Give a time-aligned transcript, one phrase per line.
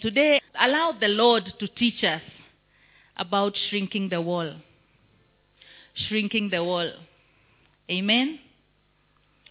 [0.00, 2.22] Today, allow the Lord to teach us
[3.16, 4.54] about shrinking the wall.
[6.08, 6.90] Shrinking the wall.
[7.90, 8.38] Amen.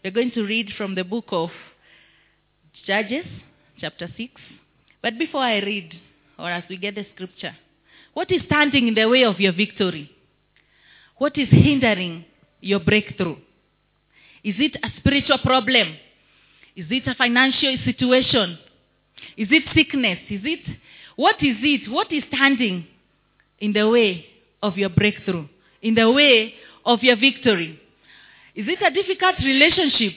[0.04, 1.50] We're going to read from the book of
[2.86, 3.26] Judges,
[3.80, 4.32] chapter 6.
[5.02, 5.94] But before I read,
[6.40, 7.56] or as we get the scripture,
[8.14, 10.10] what is standing in the way of your victory?
[11.18, 12.24] What is hindering
[12.62, 13.38] your breakthrough?
[14.44, 15.98] Is it a spiritual problem?
[16.76, 18.60] Is it a financial situation?
[19.36, 20.20] Is it sickness?
[20.30, 20.62] Is it
[21.18, 21.92] what is it?
[21.92, 22.86] What is standing
[23.60, 24.26] in the way
[24.62, 25.48] of your breakthrough?
[25.82, 26.54] In the way
[26.86, 27.80] of your victory?
[28.56, 30.14] Is it a difficult relationship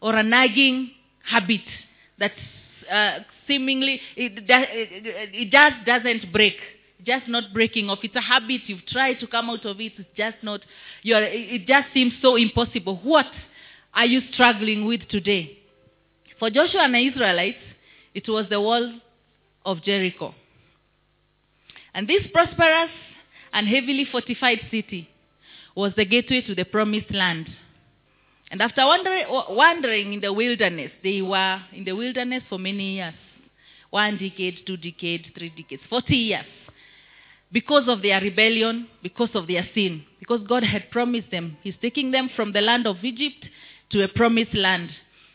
[0.00, 0.90] or a nagging
[1.26, 1.62] habit
[2.18, 2.32] that
[2.92, 6.56] uh, seemingly it, it just doesn't break?
[7.04, 8.00] Just not breaking off.
[8.02, 8.62] It's a habit.
[8.66, 9.92] You've tried to come out of it.
[9.96, 10.60] It's just not.
[11.02, 13.00] You're, it just seems so impossible.
[13.02, 13.26] What
[13.94, 15.58] are you struggling with today?
[16.38, 17.58] For Joshua and the Israelites,
[18.14, 19.00] it was the wall
[19.64, 20.34] of Jericho.
[21.94, 22.90] And this prosperous
[23.52, 25.08] and heavily fortified city
[25.76, 27.48] was the gateway to the promised land.
[28.50, 33.14] And after wandering, wandering in the wilderness, they were in the wilderness for many years
[33.94, 36.44] one decade, two decades, three decades, 40 years.
[37.52, 40.02] Because of their rebellion, because of their sin.
[40.18, 41.56] Because God had promised them.
[41.62, 43.46] He's taking them from the land of Egypt
[43.90, 44.90] to a promised land.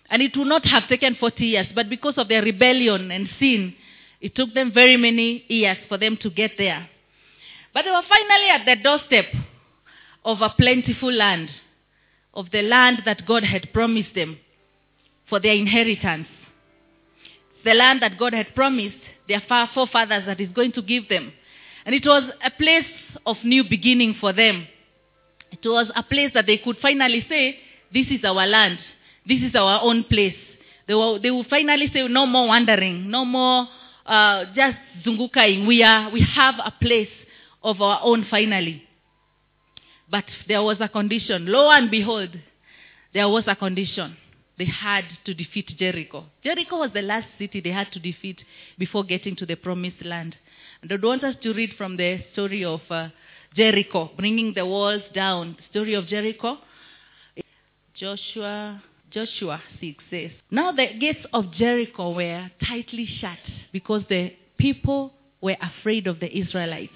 [0.10, 3.76] And it would not have taken 40 years, but because of their rebellion and sin,
[4.22, 6.90] it took them very many years for them to get there.
[7.74, 9.26] But they were finally at the doorstep
[10.26, 11.50] of a plentiful land,
[12.34, 14.38] of the land that God had promised them
[15.30, 16.28] for their inheritance.
[17.64, 21.32] The land that God had promised their forefathers that He's going to give them.
[21.86, 22.86] And it was a place
[23.26, 24.68] of new beginning for them.
[25.52, 27.58] It was a place that they could finally say,
[27.94, 28.80] This is our land.
[29.28, 30.36] This is our own place.
[30.88, 33.09] They will, they will finally say, No more wandering.
[33.09, 33.67] No more
[34.06, 35.67] uh, just zungukaing.
[35.67, 37.09] We, are, we have a place
[37.61, 38.84] of our own finally.
[40.09, 41.45] But there was a condition.
[41.45, 42.30] Lo and behold,
[43.14, 44.17] there was a condition.
[44.58, 46.26] They had to defeat Jericho.
[46.44, 48.42] Jericho was the last city they had to defeat
[48.77, 50.36] before getting to the promised land.
[50.82, 53.10] And I want us to read from the story of uh,
[53.55, 55.55] Jericho, bringing the walls down.
[55.58, 56.58] The story of Jericho.
[57.95, 63.39] Joshua Joshua 6 says, Now the gates of Jericho were tightly shut
[63.71, 66.93] because the people were afraid of the Israelites.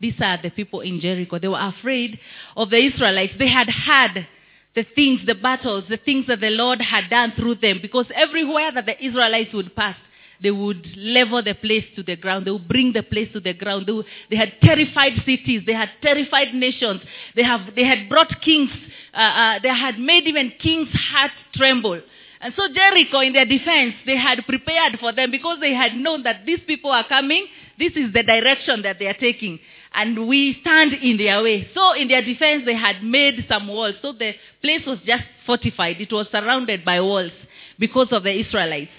[0.00, 1.38] These are the people in Jericho.
[1.38, 2.18] They were afraid
[2.56, 3.34] of the Israelites.
[3.38, 4.26] They had had
[4.74, 8.72] the things, the battles, the things that the Lord had done through them because everywhere
[8.72, 9.96] that the Israelites would pass,
[10.44, 12.46] they would level the place to the ground.
[12.46, 13.86] They would bring the place to the ground.
[13.86, 15.62] They, would, they had terrified cities.
[15.66, 17.00] They had terrified nations.
[17.34, 18.70] They, have, they had brought kings.
[19.14, 22.00] Uh, uh, they had made even kings' hearts tremble.
[22.42, 26.24] And so Jericho, in their defense, they had prepared for them because they had known
[26.24, 27.46] that these people are coming.
[27.78, 29.58] This is the direction that they are taking.
[29.94, 31.70] And we stand in their way.
[31.72, 33.94] So in their defense, they had made some walls.
[34.02, 36.02] So the place was just fortified.
[36.02, 37.32] It was surrounded by walls
[37.78, 38.90] because of the Israelites.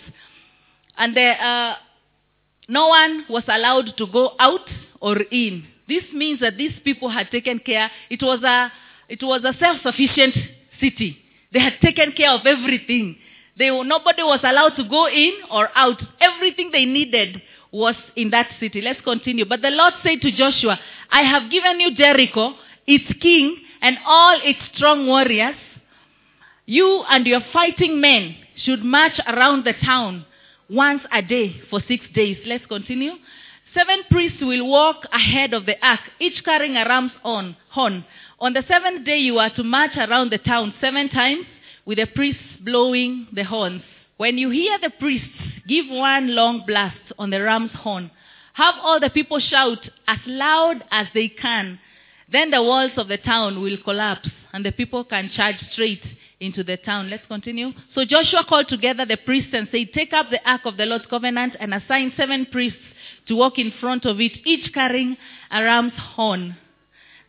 [0.98, 1.76] And uh,
[2.68, 4.68] no one was allowed to go out
[5.02, 5.66] or in.
[5.88, 7.92] This means that these people had taken care.
[8.10, 8.72] It was a,
[9.08, 10.36] it was a self-sufficient
[10.80, 11.18] city.
[11.54, 13.18] They had taken care of everything.
[13.58, 16.02] They, nobody was allowed to go in or out.
[16.20, 17.42] Everything they needed
[17.72, 18.82] was in that city.
[18.82, 19.46] Let's continue.
[19.46, 20.80] But the Lord said to Joshua,
[21.10, 22.54] I have given you Jericho,
[22.88, 25.56] its king, and all its strong warriors.
[26.66, 30.26] You and your fighting men should march around the town
[30.70, 32.38] once a day for six days.
[32.46, 33.14] Let's continue.
[33.74, 37.56] Seven priests will walk ahead of the ark, each carrying a ram's horn.
[38.40, 41.46] On the seventh day, you are to march around the town seven times
[41.86, 43.82] with the priests blowing the horns.
[44.18, 45.28] When you hear the priests
[45.68, 48.12] give one long blast on the ram's horn,
[48.54, 51.78] have all the people shout as loud as they can.
[52.32, 56.02] Then the walls of the town will collapse and the people can charge straight
[56.40, 57.10] into the town.
[57.10, 57.72] Let's continue.
[57.94, 61.06] So Joshua called together the priests and said, Take up the ark of the Lord's
[61.06, 62.80] covenant and assign seven priests
[63.28, 65.18] to walk in front of it, each carrying
[65.52, 66.58] a ram's horn.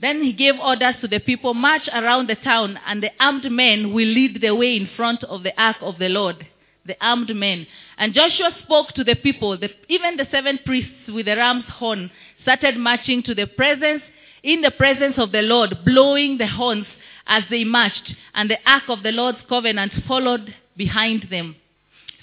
[0.00, 3.94] Then he gave orders to the people, march around the town, and the armed men
[3.94, 6.46] will lead the way in front of the ark of the Lord.
[6.84, 7.66] The armed men.
[7.96, 9.58] And Joshua spoke to the people.
[9.58, 12.10] The, even the seven priests with the ram's horn
[12.42, 14.02] started marching to the presence,
[14.42, 16.86] in the presence of the Lord, blowing the horns
[17.26, 21.56] as they marched, and the ark of the Lord's covenant followed behind them.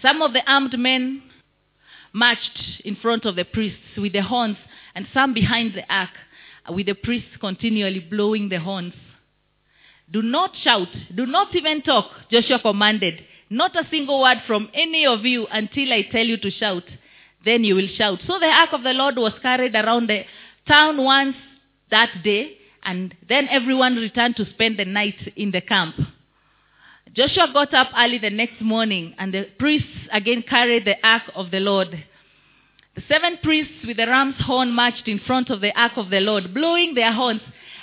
[0.02, 1.24] Some of the armed men
[2.14, 4.58] marched in front of the priests with the horns,
[4.96, 6.12] and some behind the ark,
[6.70, 8.94] with the priests continually blowing the horns.
[10.12, 13.22] Do not shout, do not even talk, Joshua commanded.
[13.50, 16.84] Not a single word from any of you until I tell you to shout.
[17.46, 18.20] then you will shout.
[18.26, 20.24] So the ark of the Lord was carried around the
[20.68, 21.36] town once
[21.92, 25.96] that day, and then everyone returned to spend the night in the camp.
[27.14, 31.52] Joshua got up early the next morning, and the priests again carried the ark of
[31.52, 32.04] the Lord.
[32.96, 36.20] The seven priests with the ram's horn marched in front of the ark of the
[36.20, 37.42] Lord, blowing their horns.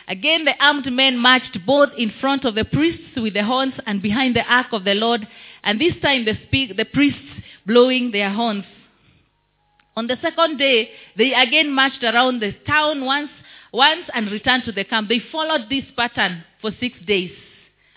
[0.08, 4.02] Again, the armed men marched both in front of the priests with the horns and
[4.02, 5.26] behind the ark of the Lord,
[5.62, 7.20] and this time the, speak, the priests
[7.67, 8.64] blowing their horns.
[9.97, 13.31] On the second day, they again marched around the town once,
[13.73, 15.09] once and returned to the camp.
[15.09, 17.33] They followed this pattern for six days.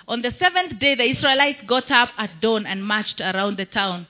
[0.08, 4.08] On the seventh day, the Israelites got up at dawn and marched around the town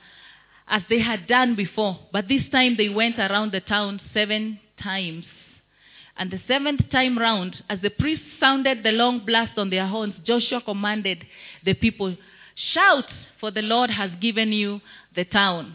[0.68, 1.98] as they had done before.
[2.12, 5.24] But this time they went around the town seven times.
[6.16, 10.14] And the seventh time round, as the priests sounded the long blast on their horns,
[10.24, 11.24] Joshua commanded
[11.64, 12.16] the people,
[12.72, 13.06] Shout,
[13.40, 14.80] for the Lord has given you
[15.16, 15.74] the town.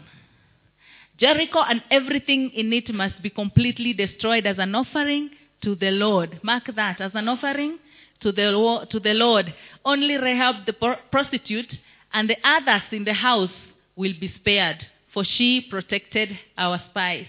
[1.18, 5.30] Jericho and everything in it must be completely destroyed as an offering
[5.62, 6.40] to the Lord.
[6.42, 7.78] Mark that, as an offering
[8.20, 9.52] to the, to the Lord.
[9.84, 11.72] Only Rahab the prostitute
[12.12, 13.50] and the others in the house
[13.96, 14.78] will be spared,
[15.12, 17.26] for she protected our spies.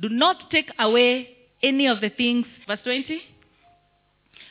[0.00, 1.28] Do not take away
[1.62, 2.46] any of the things.
[2.66, 3.20] Verse 20.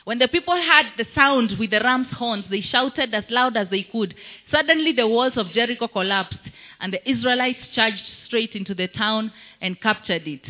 [0.04, 3.68] When the people heard the sound with the ram's horns, they shouted as loud as
[3.70, 4.14] they could.
[4.50, 6.38] Suddenly the walls of Jericho collapsed,
[6.80, 10.40] and the Israelites charged straight into the town and captured it.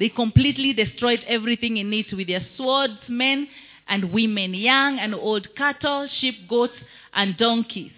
[0.00, 3.48] They completely destroyed everything in it with their swords, men
[3.86, 6.72] and women, young and old, cattle, sheep, goats,
[7.12, 7.92] and donkeys.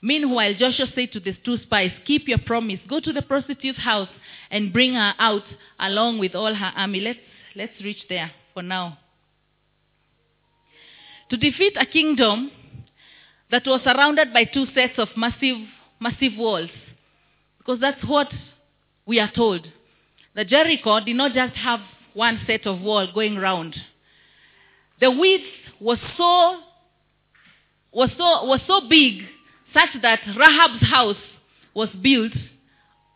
[0.00, 2.80] Meanwhile, Joshua said to the two spies, Keep your promise.
[2.88, 4.08] Go to the prostitute's house
[4.50, 5.44] and bring her out
[5.78, 7.00] along with all her army.
[7.00, 7.18] Let's,
[7.54, 8.98] let's reach there for now.
[11.28, 12.50] To defeat a kingdom
[13.50, 15.58] that was surrounded by two sets of massive,
[16.00, 16.70] massive walls,
[17.58, 18.28] because that's what
[19.04, 19.68] we are told.
[20.34, 21.80] The Jericho did not just have
[22.14, 23.76] one set of wall going round.
[25.00, 25.44] The width
[25.80, 26.60] was so
[27.92, 29.22] was so was so big
[29.74, 31.16] such that Rahab's house
[31.74, 32.32] was built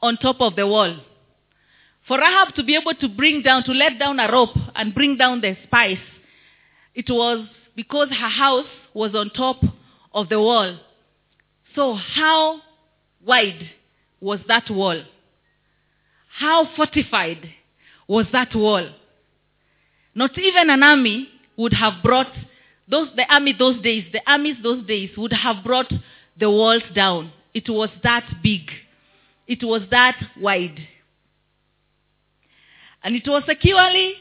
[0.02, 0.98] on top of the wall.
[2.06, 5.16] For Rahab to be able to bring down, to let down a rope and bring
[5.16, 5.98] down the spice,
[6.94, 9.60] it was because her house was on top
[10.14, 10.78] of the wall.
[11.74, 12.60] So, how
[13.24, 13.70] wide
[14.20, 15.02] was that wall?
[16.38, 17.48] How fortified
[18.06, 18.90] was that wall?
[20.14, 22.30] Not even an army would have brought
[22.86, 25.90] those the army those days, the armies those days would have brought
[26.38, 27.32] the walls down.
[27.54, 28.70] It was that big.
[29.46, 30.78] It was that wide.
[33.02, 34.12] And it was securely,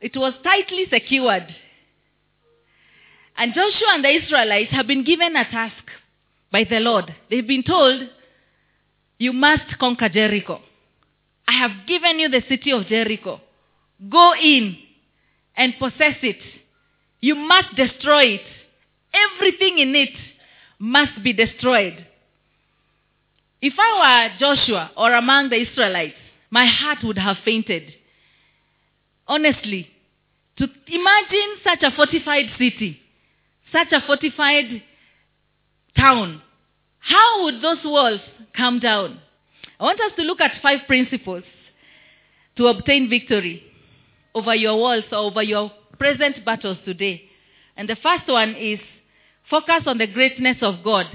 [0.00, 1.54] it was tightly secured.
[3.36, 5.84] And Joshua and the Israelites have been given a task
[6.50, 7.14] by the Lord.
[7.30, 8.08] They've been told,
[9.18, 10.60] you must conquer Jericho.
[11.48, 13.40] I have given you the city of Jericho.
[14.10, 14.76] Go in
[15.56, 16.38] and possess it.
[17.20, 18.46] You must destroy it.
[19.14, 20.10] Everything in it
[20.78, 22.06] must be destroyed.
[23.62, 26.16] If I were Joshua or among the Israelites,
[26.50, 27.94] my heart would have fainted.
[29.26, 29.88] Honestly,
[30.58, 33.00] to imagine such a fortified city,
[33.72, 34.82] such a fortified
[35.96, 36.42] town,
[36.98, 38.20] how would those walls
[38.54, 39.20] come down?
[39.78, 41.44] I want us to look at five principles
[42.56, 43.62] to obtain victory
[44.34, 47.22] over your walls or over your present battles today.
[47.76, 48.80] And the first one is
[49.50, 51.06] Focus on the greatness of God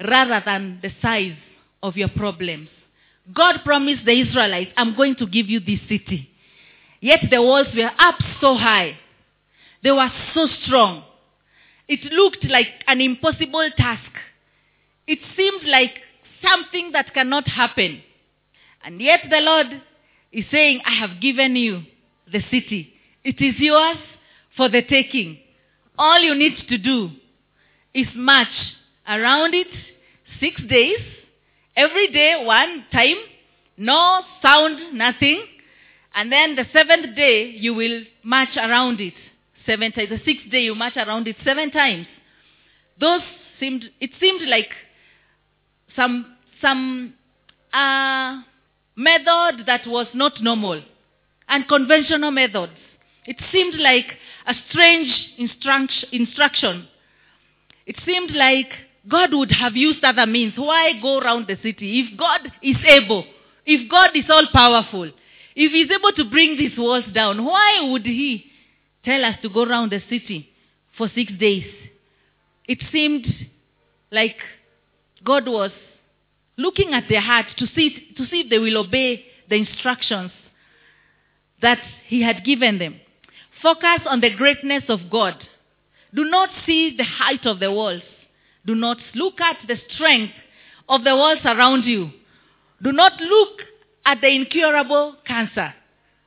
[0.00, 1.36] rather than the size
[1.82, 2.68] of your problems.
[3.32, 6.28] God promised the Israelites, I'm going to give you this city.
[7.00, 8.98] Yet the walls were up so high.
[9.84, 11.04] They were so strong.
[11.86, 14.10] It looked like an impossible task.
[15.06, 15.92] It seemed like
[16.42, 18.02] something that cannot happen.
[18.84, 19.66] And yet the Lord
[20.32, 21.82] is saying, I have given you
[22.30, 22.92] the city.
[23.24, 23.98] It is yours
[24.56, 25.38] for the taking.
[25.96, 27.10] All you need to do
[27.94, 28.48] is march
[29.08, 29.68] around it
[30.40, 31.00] six days,
[31.76, 33.16] every day one time,
[33.76, 35.42] no sound, nothing.
[36.14, 39.14] And then the seventh day you will march around it
[39.66, 40.08] seven times.
[40.10, 42.06] The sixth day you march around it seven times.
[43.00, 43.22] Those
[43.60, 44.70] seemed it seemed like
[45.98, 46.26] some
[46.62, 47.14] some
[47.72, 48.40] uh,
[48.96, 50.82] method that was not normal.
[51.48, 52.72] and conventional methods.
[53.26, 54.06] It seemed like
[54.46, 55.10] a strange
[56.10, 56.88] instruction.
[57.86, 58.70] It seemed like
[59.08, 60.54] God would have used other means.
[60.56, 62.00] Why go around the city?
[62.00, 63.24] If God is able,
[63.66, 65.10] if God is all powerful,
[65.56, 68.44] if He's able to bring these walls down, why would He
[69.04, 70.48] tell us to go around the city
[70.96, 71.66] for six days?
[72.66, 73.26] It seemed
[74.10, 74.36] like
[75.24, 75.70] God was
[76.58, 80.30] looking at their heart to see, to see if they will obey the instructions
[81.62, 83.00] that he had given them.
[83.62, 85.34] Focus on the greatness of God.
[86.14, 88.02] Do not see the height of the walls.
[88.66, 90.34] Do not look at the strength
[90.88, 92.10] of the walls around you.
[92.82, 93.60] Do not look
[94.04, 95.72] at the incurable cancer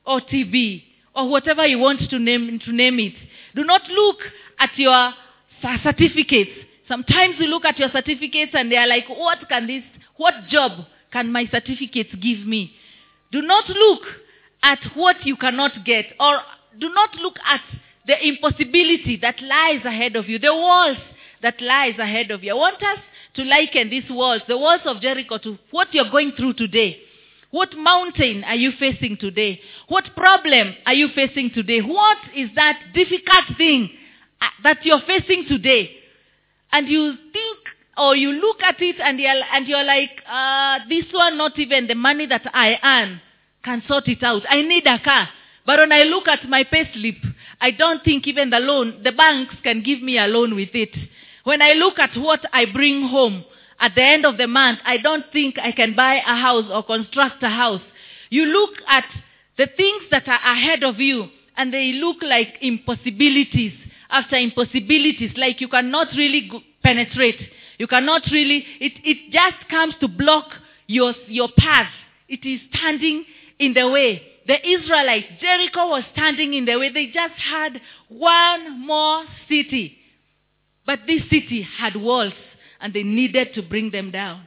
[0.06, 0.84] or TB
[1.16, 3.14] or whatever you want to name, to name it.
[3.56, 4.18] Do not look
[4.60, 5.14] at your
[5.84, 6.52] certificates.
[6.88, 9.84] Sometimes you look at your certificates and they are like, what can this,
[10.18, 12.74] what job can my certificates give me?
[13.32, 14.02] Do not look
[14.64, 16.40] at what you cannot get or
[16.80, 17.62] do not look at
[18.08, 20.98] the impossibility that lies ahead of you, the walls
[21.42, 22.52] that lies ahead of you.
[22.52, 23.00] I want us
[23.36, 27.00] to liken these walls, the walls of Jericho, to what you're going through today.
[27.52, 29.60] What mountain are you facing today?
[29.88, 31.82] What problem are you facing today?
[31.82, 33.90] What is that difficult thing
[34.42, 35.92] uh, that you're facing today?
[36.72, 37.58] And you think
[38.02, 41.86] or you look at it and you're, and you're like, uh, this one, not even
[41.86, 43.22] the money that I earn
[43.64, 44.42] can sort it out.
[44.50, 45.30] I need a car.
[45.68, 47.18] But when I look at my pay slip,
[47.60, 50.96] I don't think even the loan, the banks can give me a loan with it.
[51.44, 53.46] When I look at what I bring home
[53.80, 56.84] at the end of the month, I don't think I can buy a house or
[56.84, 57.82] construct a house.
[58.32, 59.06] You look at
[59.60, 63.74] the things that are ahead of you and they look like impossibilities
[64.10, 66.50] after impossibilities, like you cannot really
[66.82, 67.40] penetrate.
[67.82, 70.46] You cannot really, it, it just comes to block
[70.86, 71.90] your, your path.
[72.30, 73.26] It is standing
[73.58, 74.22] in the way.
[74.46, 76.94] The Israelites, Jericho was standing in the way.
[76.94, 79.98] They just had one more city.
[80.86, 82.34] But this city had walls
[82.80, 84.44] and they needed to bring them down.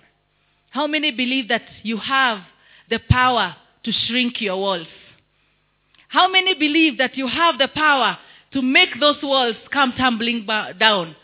[0.71, 2.38] How many believe that you have
[2.88, 4.87] the power to shrink your walls?
[6.07, 8.17] How many believe that you have the power
[8.53, 10.47] to make those walls come tumbling
[10.79, 11.17] down?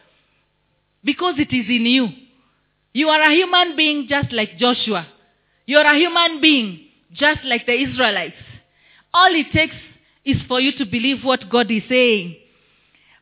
[1.05, 2.09] Because it is in you.
[2.93, 5.07] You are a human being just like Joshua.
[5.67, 6.81] You are a human being
[7.13, 8.37] just like the Israelites.
[9.15, 9.77] All it takes
[10.25, 12.37] is for you to believe what God is saying.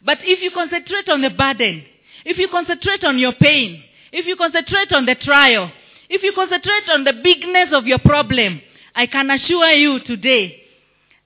[0.04, 1.84] But if you concentrate on the burden,
[2.24, 3.82] if you concentrate on your pain,
[4.12, 5.70] if you concentrate on the trial,
[6.08, 8.60] if you concentrate on the bigness of your problem,
[8.94, 10.62] I can assure you today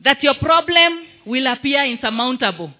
[0.00, 2.72] that your problem will appear insurmountable.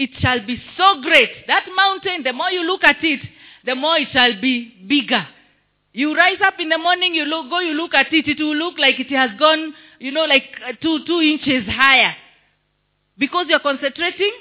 [0.00, 1.28] It shall be so great.
[1.46, 3.20] That mountain, the more you look at it,
[3.66, 5.28] the more it shall be bigger.
[5.92, 8.56] You rise up in the morning, you look, go, you look at it, it will
[8.56, 12.14] look like it has gone, you know, like uh, two, two inches higher.
[13.18, 14.32] Because you're concentrating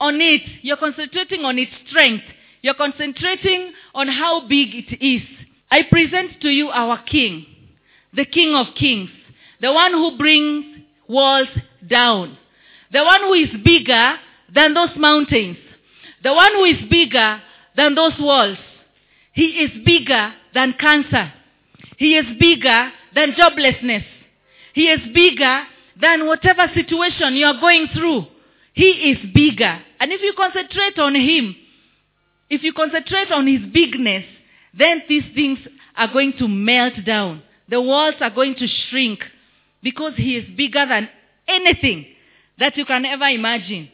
[0.00, 0.40] on it.
[0.62, 2.24] You're concentrating on its strength.
[2.62, 5.22] You're concentrating on how big it is.
[5.70, 7.44] I present to you our King,
[8.14, 9.10] the King of Kings,
[9.60, 10.64] the one who brings
[11.06, 11.48] walls
[11.86, 12.38] down,
[12.90, 14.18] the one who is bigger
[14.54, 15.58] than those mountains,
[16.22, 17.40] the one who is bigger
[17.76, 18.58] than those walls.
[19.32, 21.32] He is bigger than cancer.
[21.96, 24.04] He is bigger than joblessness.
[24.74, 25.62] He is bigger
[26.00, 28.26] than whatever situation you are going through.
[28.72, 29.80] He is bigger.
[30.00, 31.56] And if you concentrate on Him,
[32.48, 34.24] if you concentrate on His bigness,
[34.76, 35.58] then these things
[35.96, 37.42] are going to melt down.
[37.68, 39.20] The walls are going to shrink
[39.82, 41.08] because He is bigger than
[41.46, 42.06] anything
[42.58, 43.90] that you can ever imagine.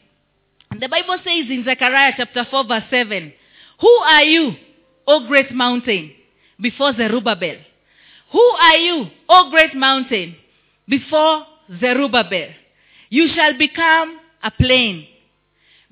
[0.79, 3.33] The Bible says in Zechariah chapter 4 verse 7,
[3.81, 4.55] Who are you,
[5.07, 6.11] O great mountain,
[6.59, 7.57] before Zerubbabel?
[8.31, 10.35] Who are you, O great mountain,
[10.87, 11.45] before
[11.79, 12.49] Zerubbabel?
[13.09, 15.07] You shall become a plain.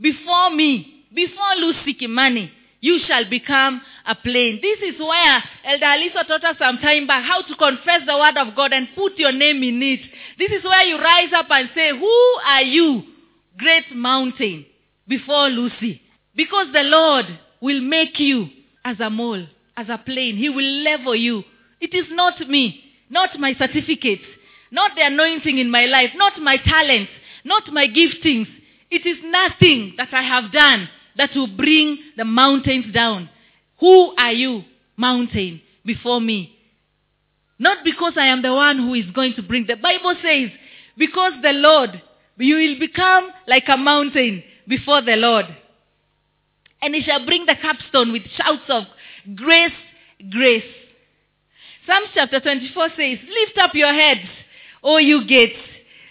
[0.02, 2.50] Before me, before Lucy Kimani,
[2.82, 4.60] you shall become a plain.
[4.62, 8.36] This is where Elder Alisa taught us some time back how to confess the word
[8.38, 10.02] of God and put your name in it.
[10.38, 13.04] This is where you rise up and say, Who are you,
[13.58, 14.66] great mountain,
[15.08, 16.02] before Lucy?
[16.36, 17.26] Because the Lord
[17.62, 18.50] will make you
[18.84, 19.46] as a mole,
[19.78, 20.38] as a plain.
[20.38, 21.44] He will level you.
[21.80, 24.24] It is not me, not my certificates,
[24.72, 27.12] not the anointing in my life, not my talents,
[27.44, 28.48] not my giftings.
[28.90, 33.30] It is nothing that I have done that will bring the mountains down.
[33.80, 34.64] Who are you,
[34.98, 36.58] mountain, before me?
[37.60, 39.68] Not because I am the one who is going to bring.
[39.68, 40.50] The Bible says,
[40.98, 42.02] because the Lord,
[42.38, 45.46] you will become like a mountain before the Lord.
[46.82, 48.84] And he shall bring the capstone with shouts of
[49.36, 49.72] grace,
[50.30, 50.64] grace.
[51.86, 54.28] Psalms chapter 24 says, Lift up your heads,
[54.84, 55.60] O you gates.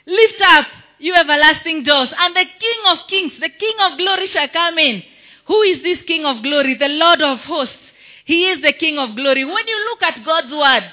[0.06, 0.66] Lift up,
[0.98, 2.08] you everlasting doors.
[2.18, 5.02] And the King of kings, the King of glory shall come in.
[5.46, 6.74] Who is this King of glory?
[6.74, 7.74] The Lord of hosts.
[8.24, 9.44] He is the King of glory.
[9.44, 10.90] When you look at God's word,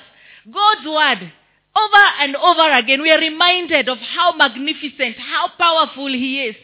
[0.52, 1.32] God's word,
[1.76, 6.56] over and over again, we are reminded of how magnificent, how powerful He is,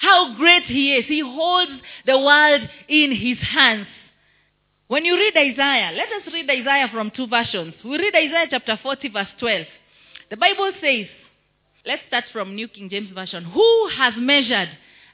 [0.00, 1.04] how great He is.
[1.06, 1.72] He holds
[2.06, 3.86] the world in His hands.
[4.88, 7.74] When you read Isaiah, let us read Isaiah from two versions.
[7.84, 9.66] We read Isaiah chapter 40, verse 12.
[10.30, 11.06] The Bible says,
[11.86, 13.44] let's start from New King James Version.
[13.44, 14.70] Who has measured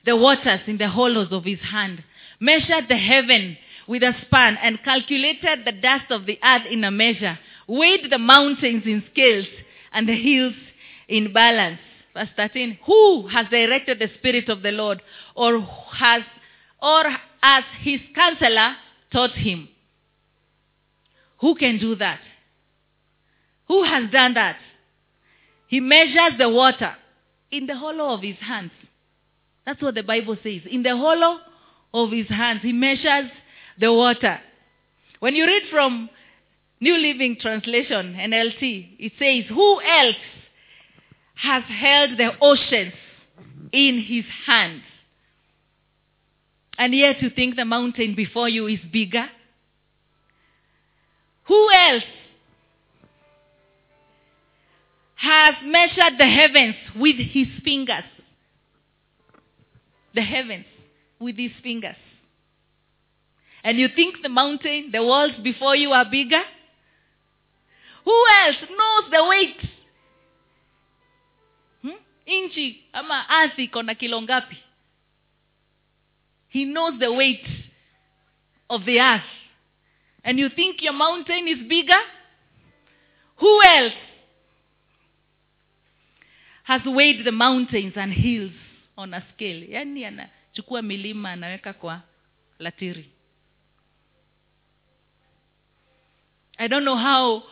[0.06, 2.02] the waters in the hollows of his hand,
[2.40, 6.90] measured the heaven with a span, and calculated the dust of the earth in a
[6.90, 9.46] measure, weighed the mountains in scales,
[9.92, 10.54] and the hills
[11.08, 11.80] in balance?
[12.16, 12.78] Verse 13.
[12.86, 15.02] Who has directed the Spirit of the Lord,
[15.34, 16.22] or has,
[16.80, 17.04] or
[17.42, 18.74] as his counselor
[19.12, 19.68] taught him?
[21.40, 22.20] Who can do that?
[23.68, 24.56] Who has done that?
[25.68, 26.96] He measures the water
[27.50, 28.70] in the hollow of his hands.
[29.66, 30.62] That's what the Bible says.
[30.70, 31.40] In the hollow
[31.92, 33.30] of his hands, he measures
[33.78, 34.40] the water.
[35.20, 36.08] When you read from
[36.80, 40.16] New Living Translation, NLT, it says, Who else
[41.36, 42.92] has held the oceans
[43.72, 44.82] in his hands?
[46.78, 49.26] And yet you think the mountain before you is bigger?
[51.44, 52.02] Who else
[55.14, 58.04] has measured the heavens with his fingers?
[60.14, 60.66] The heavens
[61.18, 61.96] with his fingers.
[63.62, 66.42] And you think the mountain, the walls before you are bigger?
[68.04, 69.70] Who else knows the weight?
[72.26, 74.56] Inchi ama ardhi iko na kilo ngapi?
[76.48, 77.46] He knows the weight
[78.70, 79.22] of the earth.
[80.24, 82.00] And you think your mountain is bigger?
[83.36, 83.92] Who else
[86.64, 88.52] has weighed the mountains and hills
[88.98, 89.62] on a scale?
[89.62, 92.02] Anachukua milima anaweka kwa
[92.58, 93.04] latiri.
[96.58, 97.42] I don't know how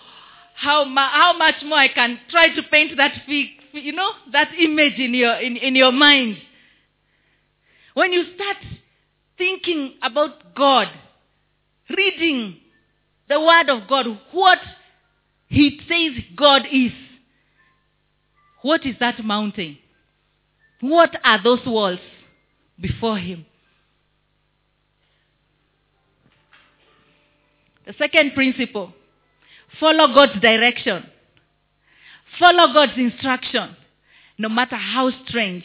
[0.55, 4.99] how how much more I can try to paint that fig, you know that image
[4.99, 6.37] in your in, in your mind.
[7.95, 8.57] When you start
[9.39, 10.89] thinking about God,
[11.97, 12.57] reading
[13.29, 14.59] the word of God, what
[15.49, 16.93] he says God is.
[18.63, 19.79] What is that mountain?
[20.81, 22.01] What are those walls
[22.81, 23.45] before him?
[27.87, 28.93] The second principle
[29.79, 31.05] follow God's direction,
[32.39, 33.77] follow God's instruction,
[34.39, 35.65] no matter how strange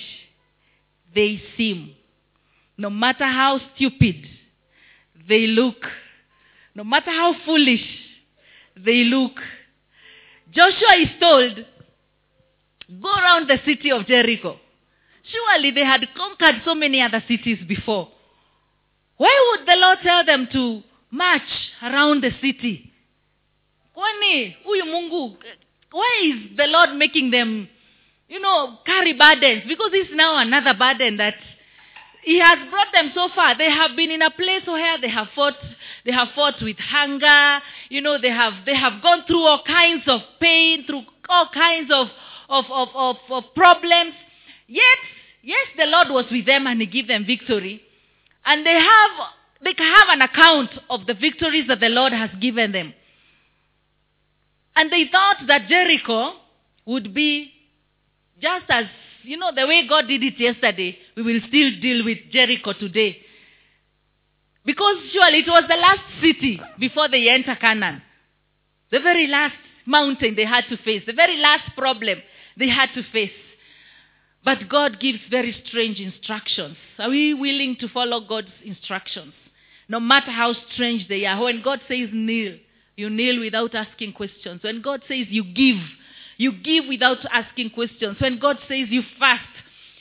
[1.14, 1.96] they seem,
[2.78, 4.16] no matter how stupid
[5.28, 5.86] they look,
[6.76, 7.84] no matter how foolish
[8.76, 9.40] they look.
[10.52, 11.66] Joshua is told,
[13.02, 14.58] go around the city of Jericho.
[15.24, 18.10] Surely they had conquered so many other cities before.
[19.18, 21.42] Why would the Lord tell them to march
[21.84, 22.92] around the city?
[23.96, 25.36] Kwani huyu Mungu,
[25.92, 27.68] why is the Lord making them,
[28.28, 29.64] you know, carry burdens?
[29.68, 31.36] Because it's now another burden that
[32.24, 33.58] he has brought them so far.
[33.58, 35.56] They have been in a place where they have fought,
[36.06, 37.64] they have fought with hunger.
[37.90, 41.90] You know, they have they have gone through all kinds of pain, through all kinds
[41.92, 42.08] of
[42.50, 44.14] of of, of, of problems.
[44.68, 45.00] Yet,
[45.42, 47.82] yes, the Lord was with them and He gave them victory,
[48.46, 49.12] and they have
[49.64, 52.94] they have an account of the victories that the Lord has given them.
[54.76, 56.34] And they thought that Jericho
[56.86, 57.52] would be
[58.42, 58.86] just as,
[59.24, 63.18] you know, the way God did it yesterday, we will still deal with Jericho today.
[64.66, 68.02] Because surely it was the last city before they enter Canaan.
[68.92, 69.56] The very last
[69.86, 72.20] mountain they had to face, the very last problem
[72.58, 73.32] they had to face.
[74.44, 76.78] But God gives very strange instructions.
[76.98, 79.34] Are we willing to follow God's instructions?
[79.90, 81.42] No matter how strange they are.
[81.44, 82.58] When God says kneel,
[83.00, 84.62] you kneel without asking questions.
[84.62, 85.82] When God says you give,
[86.38, 88.18] you give without asking questions.
[88.20, 89.48] When God says you fast,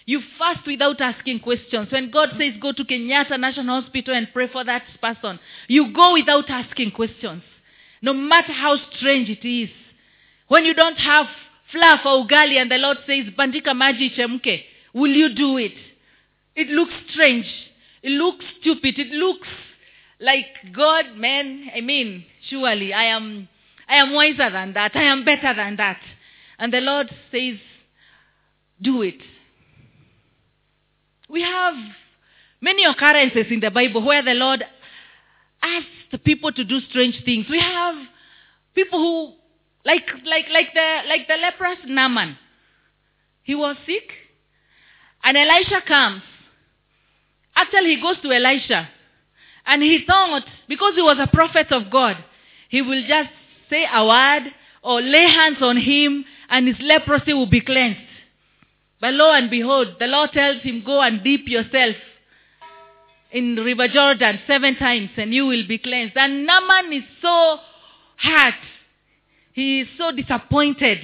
[0.05, 1.93] you fast without asking questions.
[1.93, 6.15] When God says go to Kenyatta National Hospital and pray for that person, you go
[6.15, 7.43] without asking questions.
[8.03, 9.71] No matter how strange it is.
[10.49, 11.27] When you don't have
[11.71, 14.63] flour for ugali and the Lord says, bandika maji chemke,
[14.95, 15.75] will you do it?
[16.57, 17.47] It looks strange.
[18.03, 18.99] It looks stupid.
[18.99, 19.49] It looks
[20.21, 23.49] like God, man, I mean, surely I am
[23.89, 24.95] I am wiser than that.
[24.95, 26.01] I am better than that.
[26.59, 27.57] And the Lord says,
[28.83, 29.21] do it.
[31.29, 31.75] We have
[32.61, 34.65] many occurrences in the Bible where the Lord
[35.63, 37.47] asked people to do strange things.
[37.49, 37.95] We have
[38.75, 39.35] people who
[39.85, 42.37] like like like the like the leprous Naaman.
[43.43, 44.11] He was sick.
[45.23, 46.23] And Elisha comes.
[47.55, 48.89] Actually he goes to Elisha.
[49.69, 52.17] And he thought, because he was a prophet of God,
[52.71, 53.29] he will just
[53.69, 54.51] say a word
[54.83, 58.01] or lay hands on him and his leprosy will be cleansed.
[58.99, 61.97] But lo and behold, the Lord tells him, go and dip yourself
[63.31, 66.17] in River Jordan seven times and you will be cleansed.
[66.17, 67.59] And Naaman is so
[68.17, 68.55] hurt.
[69.53, 70.99] He is so disappointed.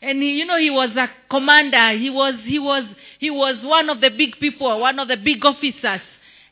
[0.00, 1.98] And he, you know, he was a commander.
[1.98, 2.84] He was, he was,
[3.18, 6.00] he was one of the big people, one of the big officers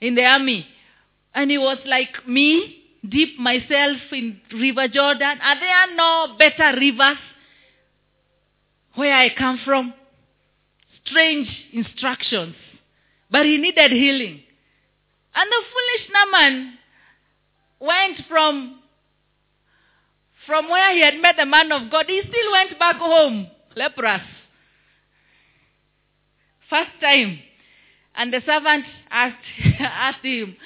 [0.03, 0.67] in the army.
[1.39, 5.39] And he was like, me, dip myself in River Jordan.
[5.41, 7.19] Are there no better rivers
[8.97, 9.95] where I come from?
[11.05, 12.57] Strange instructions.
[13.31, 14.41] But he needed healing.
[15.33, 16.73] And the foolish Naaman
[17.79, 18.81] went from
[20.45, 22.07] from where he had met the man of God.
[22.09, 23.47] He still went back home,
[23.77, 24.23] leprous.
[26.69, 27.39] First time.
[28.17, 29.37] And the servant asked,
[29.79, 30.57] asked him,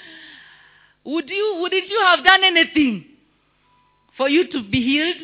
[1.04, 3.04] would you, wouldn't you have done anything
[4.16, 5.16] for you to be healed?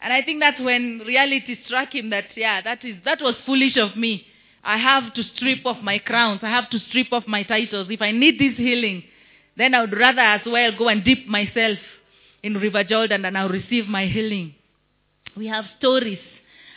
[0.00, 3.76] And I think that's when reality struck him that, yeah, that is, that was foolish
[3.76, 4.24] of me.
[4.62, 6.40] I have to strip off my crowns.
[6.42, 7.88] I have to strip off my titles.
[7.90, 9.02] If I need this healing,
[9.56, 11.78] then I would rather as well go and dip myself
[12.42, 14.54] in River Jordan and I'll receive my healing.
[15.36, 16.20] We have stories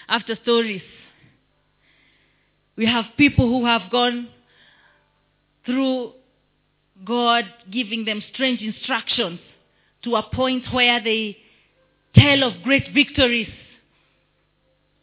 [0.07, 0.81] after stories.
[2.75, 4.29] We have people who have gone
[5.65, 6.13] through
[7.05, 9.39] God giving them strange instructions
[10.03, 11.37] to a point where they
[12.15, 13.49] tell of great victories.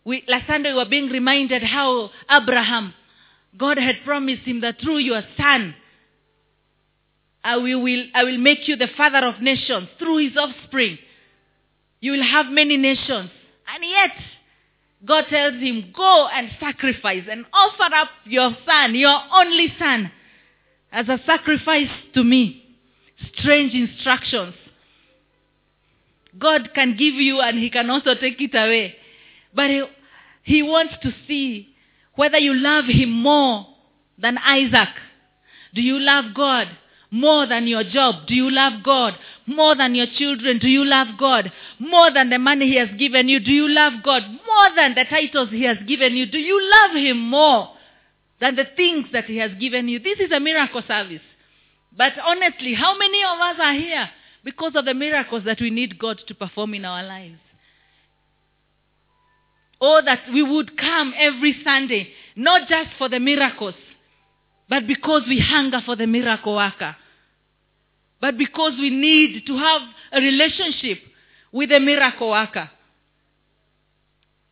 [0.05, 2.95] We, last Sunday we were being reminded how Abraham,
[3.57, 5.75] God had promised him that through your son,
[7.45, 10.99] I will, I will make you the father of nations through his offspring.
[12.01, 13.31] You will have many nations.
[13.75, 14.13] And yet,
[15.05, 20.11] God tells him, go and sacrifice and offer up your son, your only son,
[20.93, 22.65] as a sacrifice to me.
[23.35, 24.55] Strange instructions.
[26.39, 28.95] God can give you and he can also take it away.
[29.55, 29.83] But he,
[30.45, 31.69] he wants to see
[32.15, 33.67] whether you love him more
[34.19, 34.89] than Isaac.
[35.75, 36.69] Do you love God
[37.11, 38.27] more than your job?
[38.27, 39.15] Do you love God
[39.47, 40.59] more than your children?
[40.59, 43.41] Do you love God more than the money he has given you?
[43.41, 46.27] Do you love God more than the titles he has given you?
[46.27, 47.71] Do you love him more
[48.41, 49.99] than the things that he has given you?
[49.99, 51.23] This is a miracle service.
[51.97, 54.09] But honestly, how many of us are here
[54.45, 57.41] because of the miracles that we need God to perform in our lives?
[59.81, 63.75] Or that we would come every Sunday, not just for the miracles,
[64.69, 66.97] but because we hunger for the miracle worker.
[68.21, 70.99] But because we need to have a relationship
[71.53, 72.71] with the miracle worker.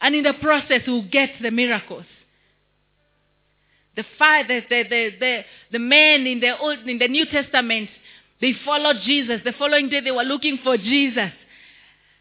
[0.01, 2.05] And in the process, we'll get the miracles.
[3.97, 7.89] The, the, the, the, the, the men in the, Old, in the New Testament,
[8.41, 9.41] they followed Jesus.
[9.45, 11.33] The following day, they were looking for Jesus.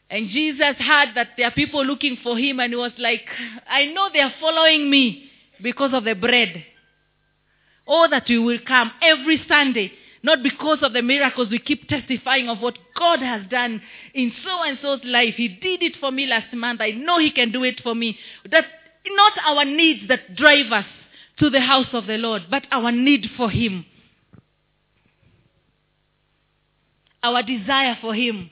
[0.10, 3.28] And Jesus heard that there are people looking for him, and he was like,
[3.68, 5.30] I know they are following me
[5.62, 6.64] because of the bread.
[7.88, 9.92] Oh, that we will come every Sunday,
[10.24, 13.82] not because of the miracles we keep testifying of what God has done
[14.14, 15.36] in so and so's life.
[15.36, 16.82] He did it for me last month.
[16.82, 18.18] I know He can do it for me.
[18.50, 18.66] That
[19.08, 20.86] not our needs that drive us
[21.38, 23.86] to the house of the Lord, but our need for Him.
[27.22, 28.50] Our desire for Him.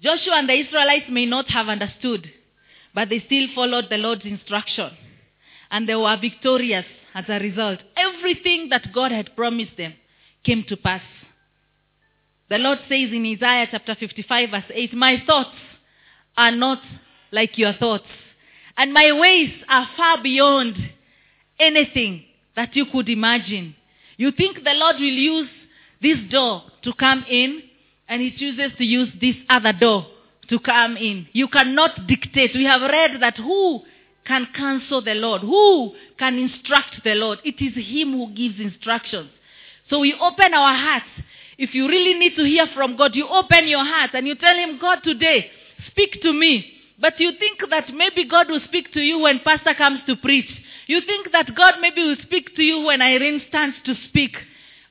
[0.00, 2.30] Joshua and the Israelites may not have understood,
[2.94, 4.90] but they still followed the Lord's instruction.
[5.70, 7.80] And they were victorious as a result.
[7.96, 9.94] Everything that God had promised them
[10.44, 11.02] came to pass.
[12.48, 15.56] The Lord says in Isaiah chapter 55 verse 8, My thoughts
[16.36, 16.80] are not
[17.32, 18.04] like your thoughts.
[18.76, 20.76] And my ways are far beyond
[21.58, 22.24] anything
[22.56, 23.74] that you could imagine.
[24.16, 25.48] You think the Lord will use
[26.02, 27.62] this door to come in
[28.08, 30.06] and he chooses to use this other door
[30.48, 31.26] to come in.
[31.32, 32.54] You cannot dictate.
[32.54, 33.82] We have read that who
[34.26, 35.42] can counsel the Lord?
[35.42, 37.38] Who can instruct the Lord?
[37.44, 39.30] It is Him who gives instructions.
[39.88, 41.06] So we open our hearts.
[41.58, 44.56] If you really need to hear from God, you open your heart and you tell
[44.56, 45.50] Him, God, today,
[45.86, 46.72] speak to me.
[46.98, 50.50] But you think that maybe God will speak to you when pastor comes to preach.
[50.86, 54.36] You think that God maybe will speak to you when Irene stands to speak.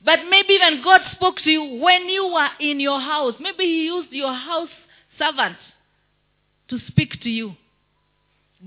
[0.04, 3.36] But maybe when God spoke to you when you were in your house.
[3.40, 4.70] Maybe He used your house
[5.18, 5.58] servant
[6.70, 7.56] to speak to you.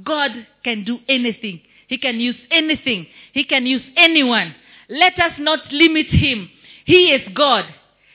[0.05, 0.31] God
[0.65, 1.61] can do anything.
[1.89, 3.07] He can use anything.
[3.33, 4.55] He can use anyone.
[4.89, 6.49] Let us not limit him.
[6.85, 7.65] He is God.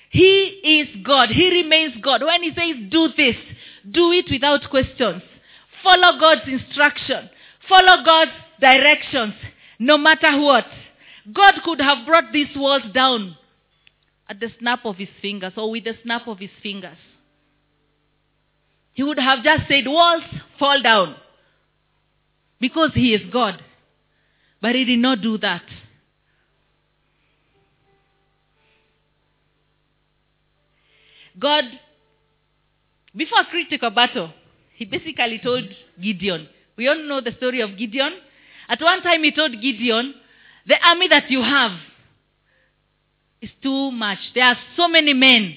[0.10, 1.30] He is God.
[1.30, 2.22] He remains God.
[2.24, 3.36] When he says do this,
[3.90, 5.22] do it without questions.
[5.84, 7.30] Follow God's instruction.
[7.68, 9.34] Follow God's directions,
[9.80, 10.66] no matter what.
[11.32, 13.38] God could have brought these walls down
[14.30, 16.98] at the snap of his fingers or with the snap of his fingers.
[18.94, 20.24] He would have just said, Walls,
[20.60, 21.16] fall down.
[22.60, 23.62] Because he is God.
[24.62, 25.64] But he did not do that.
[31.38, 31.66] God
[33.16, 34.32] before a critical battle,
[34.76, 35.66] he basically told
[36.02, 36.48] Gideon.
[36.76, 38.14] We all know the story of Gideon.
[38.68, 40.14] At one time, he told Gideon,
[40.66, 41.72] the army that you have
[43.42, 44.20] is too much.
[44.34, 45.56] There are so many men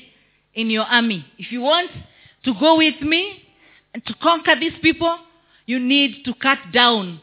[0.54, 1.24] in your army.
[1.38, 1.90] If you want
[2.44, 3.42] to go with me
[3.94, 5.18] and to conquer these people,
[5.64, 7.20] you need to cut down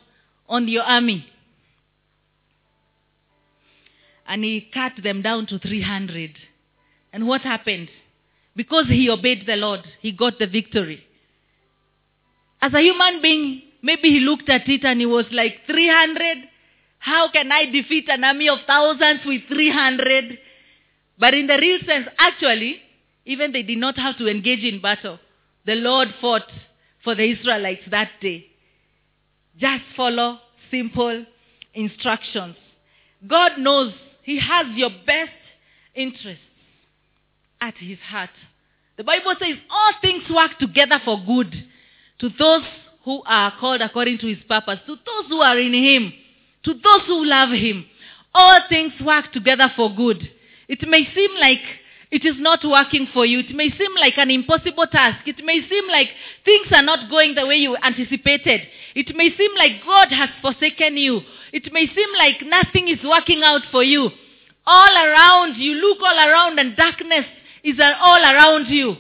[0.47, 1.25] on your army.
[4.25, 6.31] And he cut them down to 300.
[7.11, 7.89] And what happened?
[8.55, 11.03] Because he obeyed the Lord, he got the victory.
[12.61, 16.37] As a human being, maybe he looked at it and he was like, 300?
[16.99, 20.37] How can I defeat an army of thousands with 300?
[21.17, 22.81] But in the real sense, actually,
[23.25, 25.19] even they did not have to engage in battle.
[25.65, 26.49] The Lord fought
[27.03, 28.45] for the Israelites that day.
[29.57, 30.39] Just follow
[30.71, 31.25] simple
[31.73, 32.55] instructions.
[33.27, 35.31] God knows He has your best
[35.95, 36.43] interests
[37.63, 38.30] at His heart.
[38.97, 41.52] The Bible says all things work together for good
[42.19, 42.63] to those
[43.06, 46.13] who are called according to His purpose, to those who are in Him,
[46.65, 47.86] to those who love Him.
[48.36, 50.30] All things work together for good.
[50.67, 51.62] It may seem like
[52.12, 53.39] it is not working for you.
[53.39, 55.28] It may seem like an impossible task.
[55.28, 56.10] It may seem like
[56.45, 58.62] things are not going the way you anticipated.
[58.93, 61.21] It may seem like God has forsaken you.
[61.52, 64.10] It may seem like nothing is working out for you.
[64.65, 67.26] All around, you look all around and darkness
[67.63, 68.95] is all around you.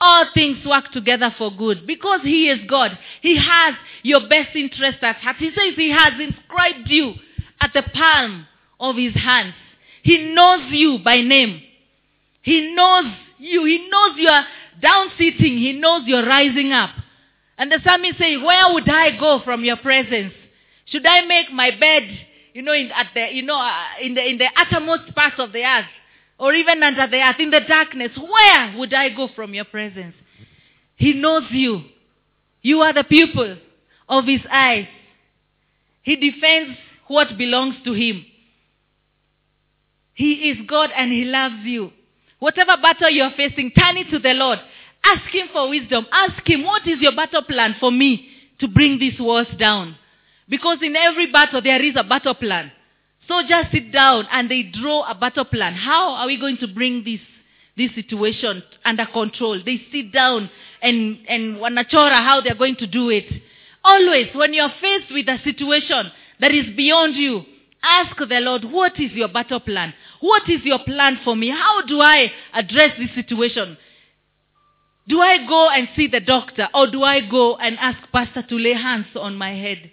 [0.00, 2.98] All things work together for good because He is God.
[3.20, 5.36] He has your best interest at heart.
[5.36, 7.14] He says He has inscribed you
[7.60, 8.46] at the palm
[8.80, 9.54] of His hands.
[10.02, 11.62] He knows you by name.
[12.42, 13.04] He knows
[13.38, 13.64] you.
[13.64, 14.44] He knows you are
[14.80, 15.58] down sitting.
[15.58, 16.90] He knows you're rising up.
[17.56, 20.32] And the psalmist says, where would I go from your presence?
[20.86, 22.02] Should I make my bed,
[22.54, 25.52] you know, in, at the, you know, uh, in the, in the uttermost parts of
[25.52, 25.86] the earth?
[26.38, 28.10] Or even under the earth, in the darkness?
[28.16, 30.14] Where would I go from your presence?
[30.96, 31.82] He knows you.
[32.62, 33.56] You are the pupil
[34.08, 34.86] of his eyes.
[36.02, 38.24] He defends what belongs to him.
[40.14, 41.90] He is God and he loves you.
[42.38, 44.58] Whatever battle you're facing, turn it to the Lord.
[45.04, 46.06] Ask him for wisdom.
[46.12, 48.28] Ask him, what is your battle plan for me
[48.60, 49.96] to bring these walls down?
[50.48, 52.70] Because in every battle there is a battle plan.
[53.28, 55.74] So just sit down and they draw a battle plan.
[55.74, 57.20] How are we going to bring this
[57.76, 59.60] this situation under control?
[59.64, 63.26] They sit down and and wanachora how they're going to do it.
[63.84, 67.44] Always, when you're faced with a situation that is beyond you,
[67.82, 69.92] ask the Lord, what is your battle plan?
[70.20, 71.50] What is your plan for me?
[71.50, 73.76] How do I address this situation?
[75.08, 78.54] Do I go and see the doctor or do I go and ask pastor to
[78.56, 79.90] lay hands on my head?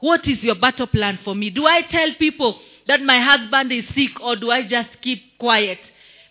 [0.00, 1.50] What is your battle plan for me?
[1.50, 5.78] Do I tell people that my husband is sick or do I just keep quiet?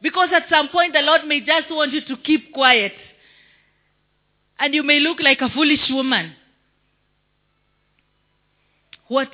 [0.01, 2.93] Because at some point the Lord may just want you to keep quiet.
[4.59, 6.33] And you may look like a foolish woman.
[9.07, 9.29] What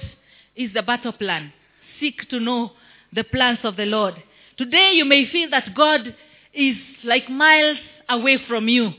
[0.55, 1.53] is the battle plan?
[1.99, 2.71] Seek to know
[3.13, 4.15] the plans of the Lord.
[4.57, 6.15] Today you may feel that God
[6.53, 7.77] is like miles
[8.09, 8.91] away from you.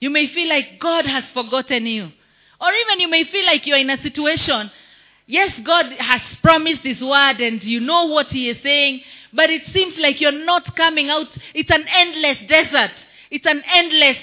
[0.00, 2.10] You may feel like God has forgotten you.
[2.60, 4.70] Or even you may feel like you're in a situation.
[5.26, 9.00] Yes, God has promised His word and you know what He is saying,
[9.32, 11.28] but it seems like you're not coming out.
[11.54, 12.90] It's an endless desert.
[13.30, 14.16] It's an endless,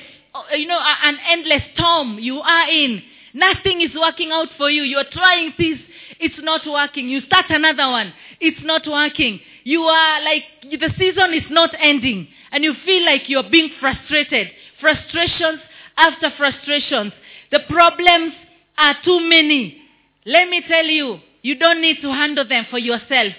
[0.58, 3.02] you know, an endless storm you are in.
[3.34, 4.84] Nothing is working out for you.
[4.84, 5.80] You're trying this.
[6.20, 7.08] It's not working.
[7.08, 8.14] You start another one.
[8.40, 9.40] It's not working.
[9.64, 12.28] You are like, the season is not ending.
[12.52, 14.50] And you feel like you're being frustrated.
[14.82, 15.60] Frustrations
[15.98, 17.14] after frustrations.
[17.52, 18.34] The problems
[18.78, 19.82] are too many.
[20.26, 23.34] Let me tell you, you don't need to handle them for yourself.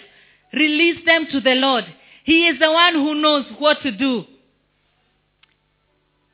[0.52, 1.84] Release them to the Lord.
[2.24, 4.24] He is the one who knows what to do.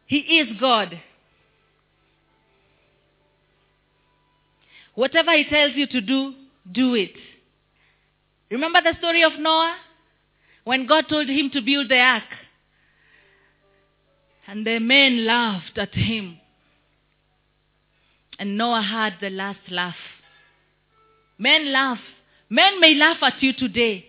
[0.07, 1.01] He is God.
[4.95, 6.35] Whatever He tells you to do,
[6.71, 7.15] do it.
[8.51, 9.77] Remember the story of Noah?
[10.65, 12.23] When God told him to build the ark.
[14.47, 16.39] And the men laughed at him.
[18.39, 19.97] And Noah had the last laugh.
[21.39, 22.01] Men laugh.
[22.51, 24.05] Men may laugh at you today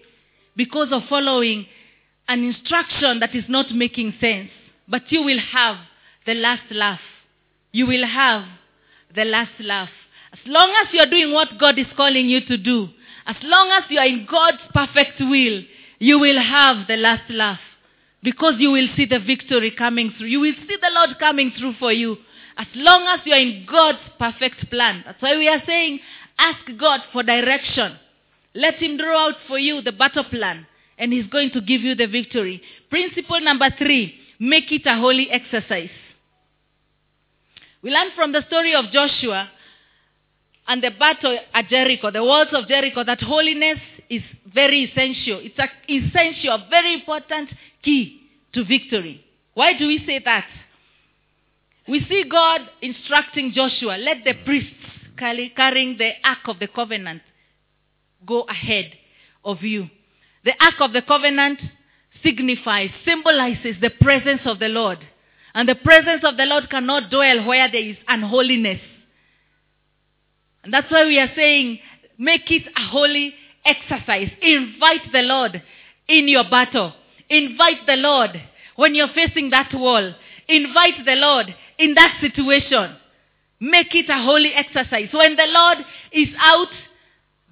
[0.56, 1.66] because of following
[2.28, 4.50] an instruction that is not making sense.
[4.88, 5.78] But you will have
[6.26, 7.02] the last laugh.
[7.72, 8.46] You will have
[9.16, 9.90] the last laugh.
[10.34, 12.90] As long as you are doing what God is calling you to do,
[13.26, 15.64] as long as you are in God's perfect will,
[16.00, 17.60] you will have the last laugh.
[18.22, 20.28] Because you will see the victory coming through.
[20.28, 22.18] You will see the Lord coming through for you.
[22.58, 25.04] As long as you are in God's perfect plan.
[25.06, 26.00] That's why we are saying,
[26.38, 27.98] ask God for direction.
[28.54, 30.66] Let Him draw out for you the battle plan.
[30.98, 32.62] And He's going to give you the victory.
[32.90, 34.20] Principle number three.
[34.40, 35.90] make it a holy exercise.
[37.82, 39.50] We learn from the story of Joshua
[40.68, 43.78] and the battle at Jericho, the walls of Jericho, that holiness
[44.10, 45.40] is very essential.
[45.42, 47.50] It's an essential, very important
[47.84, 48.22] key
[48.54, 49.24] to victory.
[49.54, 50.46] Why do we say that?
[51.88, 54.74] We see God instructing Joshua, let the priests
[55.18, 57.22] carrying the Ark of the Covenant
[58.26, 58.92] go ahead
[59.44, 59.90] of you.
[60.44, 61.60] The Ark of the Covenant
[62.24, 65.00] signifies, symbolizes the presence of the Lord.
[65.54, 68.82] And the presence of the Lord cannot dwell where there is unholiness.
[70.64, 71.80] And that's why we are saying,
[72.18, 74.30] make it a holy exercise.
[74.42, 75.62] Invite the Lord
[76.08, 76.94] in your battle.
[77.30, 78.32] Invite the Lord
[78.76, 80.14] when you're facing that wall.
[80.48, 82.96] Invite the Lord in that situation.
[83.60, 85.10] Make it a holy exercise.
[85.12, 85.78] When the Lord
[86.12, 86.68] is out,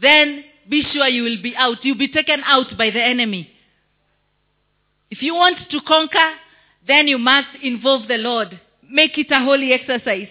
[0.02, 1.84] then be sure you will be out.
[1.84, 3.50] You'll be taken out by the enemy.
[5.10, 6.32] If you want to conquer,
[6.88, 8.60] then you must involve the Lord.
[8.90, 10.28] Make it a holy exercise.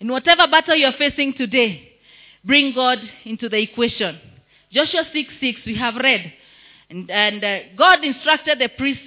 [0.00, 1.92] In whatever battle you're facing today,
[2.44, 4.18] bring God into the equation.
[4.72, 6.32] Joshua 6 6, we have read.
[6.88, 9.02] And, and uh, God instructed the priests.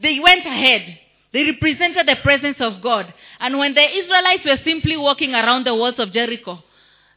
[0.00, 0.98] They went ahead.
[1.32, 3.12] They represented the presence of God.
[3.40, 6.62] And when the Israelites were simply walking around the walls of Jericho,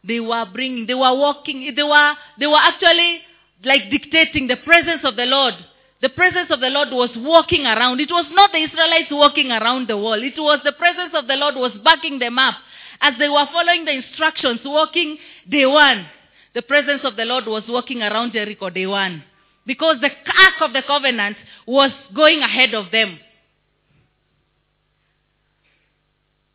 [0.04, 3.22] they were bringing, they were walking, they were, they were actually
[3.64, 5.54] like dictating the presence of the Lord.
[6.02, 8.00] The presence of the Lord was walking around.
[8.02, 10.22] It was not the Israelites walking around the wall.
[10.22, 12.56] It was the presence of the Lord was backing them up.
[13.00, 16.08] As they were following the instructions, walking day one,
[16.54, 19.24] the presence of the Lord was walking around Jericho day one.
[19.66, 23.20] Because the ark of the covenant was going ahead of them.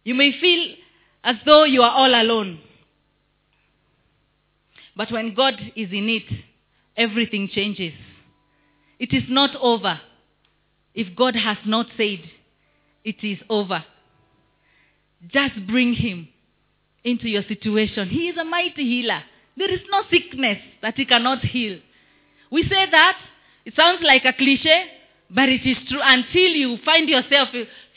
[0.07, 0.77] You may feel
[1.25, 2.61] as though you are all alone.
[4.97, 6.23] But when God is in it,
[6.97, 7.92] everything changes.
[9.01, 10.01] It is not over.
[10.95, 12.21] If God has not said,
[13.03, 13.85] it is over.
[15.27, 16.29] Just bring Him
[17.03, 18.09] into your situation.
[18.09, 19.25] He is a mighty healer.
[19.57, 21.81] There is no sickness that He cannot heal.
[22.53, 23.19] We say that,
[23.64, 24.85] it sounds like a cliche,
[25.29, 27.49] but it is true until you find yourself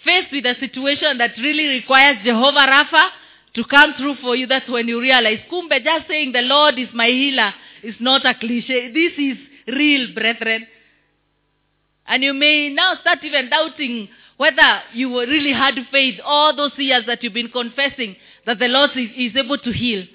[0.04, 3.10] faced with a situation that really requires Jehovah Rapha
[3.56, 4.48] to come through for you.
[4.48, 8.34] That's when you realize, kumbe, just saying the Lord is my healer is not a
[8.36, 8.92] cliche.
[8.92, 10.68] This is real, brethren.
[12.08, 17.06] And you may now start even doubting whether you really had faith all those years
[17.08, 20.06] that you've been confessing that the Lord is, is able to heal.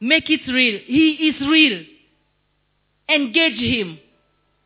[0.00, 0.80] Make it real.
[0.86, 1.84] He is real.
[3.08, 3.98] Engage Him.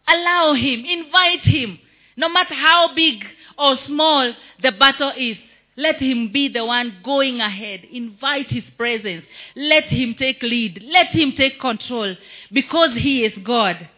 [0.07, 0.85] Allow Him.
[0.85, 1.79] Invite Him.
[2.17, 3.25] No matter how big
[3.59, 5.37] or small the battle is,
[5.77, 7.85] let him be the one going ahead.
[7.91, 9.25] Invite his presence.
[9.57, 10.83] Let him take lead.
[10.85, 12.15] Let him take control
[12.53, 13.89] because he is God.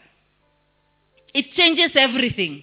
[1.35, 2.62] It changes everything.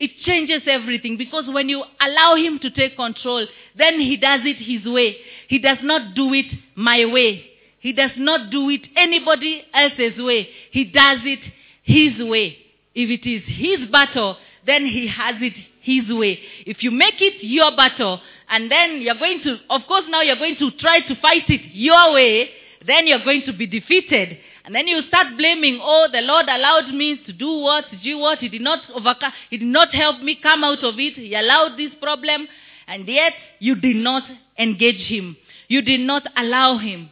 [0.00, 3.46] It changes everything because when you allow him to take control,
[3.78, 5.16] then he does it his way.
[5.46, 7.44] He does not do it my way.
[7.78, 10.48] He does not do it anybody else's way.
[10.72, 11.38] He does it
[11.84, 12.58] his way.
[12.94, 16.38] If it is his battle, then he has it his way.
[16.66, 20.36] If you make it your battle, and then you're going to, of course, now you're
[20.36, 22.50] going to try to fight it your way,
[22.86, 24.38] then you're going to be defeated.
[24.64, 28.38] And then you start blaming, oh, the Lord allowed me to do what, do what,
[28.38, 31.14] He did not overcome, He did not help me come out of it.
[31.14, 32.46] He allowed this problem,
[32.86, 34.22] and yet you did not
[34.58, 35.36] engage Him.
[35.68, 37.10] You did not allow Him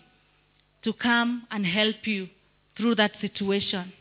[0.85, 2.29] to come and help you
[2.77, 3.93] through that situation.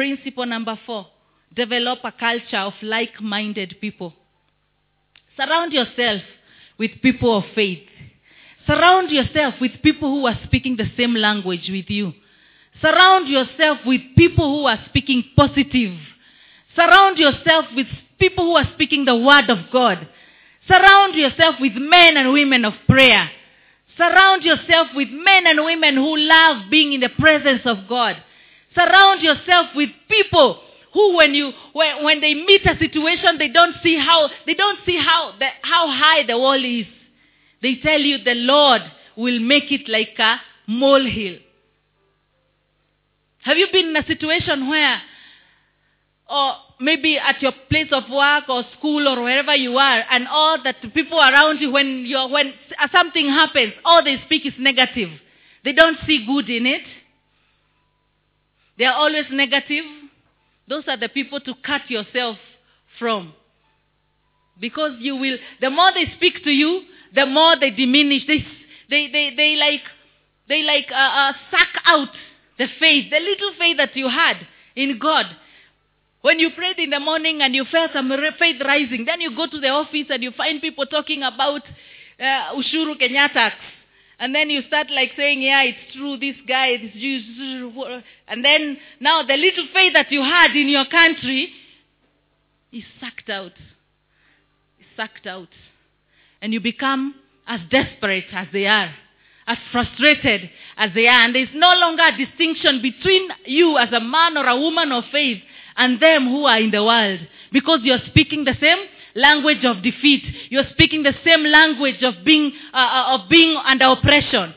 [0.00, 1.08] Principle number four
[1.54, 4.14] develop a culture of like minded people.
[5.36, 6.22] Surround yourself
[6.78, 7.86] with people of faith.
[8.66, 12.14] Surround yourself with people who are speaking the same language with you.
[12.80, 15.98] Surround yourself with people who are speaking positive.
[16.74, 20.08] Surround yourself with people who are speaking the word of God.
[20.66, 23.30] Surround yourself with men and women of prayer.
[23.98, 28.16] Surround yourself with men and women who love being in the presence of God.
[28.74, 30.60] Surround yourself with people
[30.92, 34.78] who when you when, when they meet a situation they don't see how they don't
[34.84, 36.86] see how the, how high the wall is.
[37.62, 38.82] They tell you the lord
[39.16, 41.38] will make it like a molehill.
[43.42, 45.00] Have you been in a situation where
[46.28, 50.62] or maybe at your place of work or school or wherever you are and all
[50.62, 52.52] that people around you when you when
[52.92, 55.10] something happens all they speak is negative.
[55.64, 56.82] They don't see good in it
[58.80, 59.84] they are always negative
[60.70, 62.36] those are the people to cut yourself
[62.96, 63.34] from.
[64.60, 68.24] Because you will, the more they speak to you, the more they diminish.
[68.24, 68.46] They,
[68.88, 69.80] they, they, they like,
[70.48, 72.08] they like uh, uh, suck out
[72.56, 75.26] the faith, the little faith that you had in God.
[76.20, 79.48] When you prayed in the morning and you felt some faith rising, then you go
[79.48, 81.62] to the office and you find people talking about
[82.20, 83.56] uh, Ushuru Kenya tax.
[84.20, 87.72] And then you start like saying, yeah, it's true, this guy, this Jew,
[88.28, 91.50] and then now the little faith that you had in your country
[92.70, 93.52] is sucked out.
[94.78, 95.48] Is sucked out.
[96.42, 97.14] And you become
[97.46, 98.94] as desperate as they are,
[99.46, 101.24] as frustrated as they are.
[101.24, 105.04] And there's no longer a distinction between you as a man or a woman of
[105.10, 105.42] faith
[105.76, 107.20] and them who are in the world.
[107.52, 110.22] Because you're speaking the same language of defeat.
[110.50, 114.54] You're speaking the same language of being, uh, uh, of being under oppression.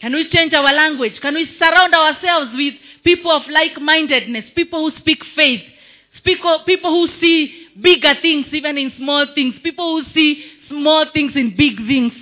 [0.00, 1.20] Can we change our language?
[1.20, 2.74] Can we surround ourselves with
[3.04, 5.60] people of like-mindedness, people who speak faith,
[6.24, 11.32] people, people who see bigger things even in small things, people who see small things
[11.34, 12.12] in big things.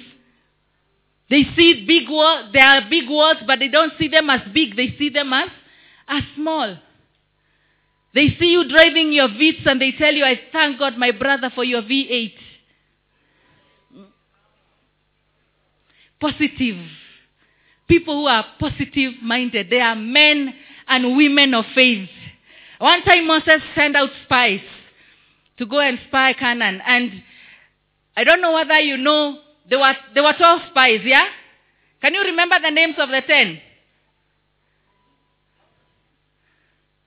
[1.31, 4.77] They see big words, they are big words, but they don't see them as big,
[4.77, 5.51] they see them as,
[6.09, 6.77] as small.
[8.15, 11.51] They see you driving your Vitz and they tell you, I thank God, my brother,
[11.55, 12.33] for your V8.
[16.21, 16.77] Positive.
[17.87, 19.71] People who are positive minded.
[19.71, 20.55] They are men
[20.89, 22.09] and women of faith.
[22.79, 24.61] One time Moses sent out spies
[25.59, 26.81] to go and spy Canaan.
[26.85, 27.23] And
[28.17, 29.39] I don't know whether you know,
[29.69, 31.27] there were, there were 12 spies, yeah?
[32.01, 33.61] Can you remember the names of the 10?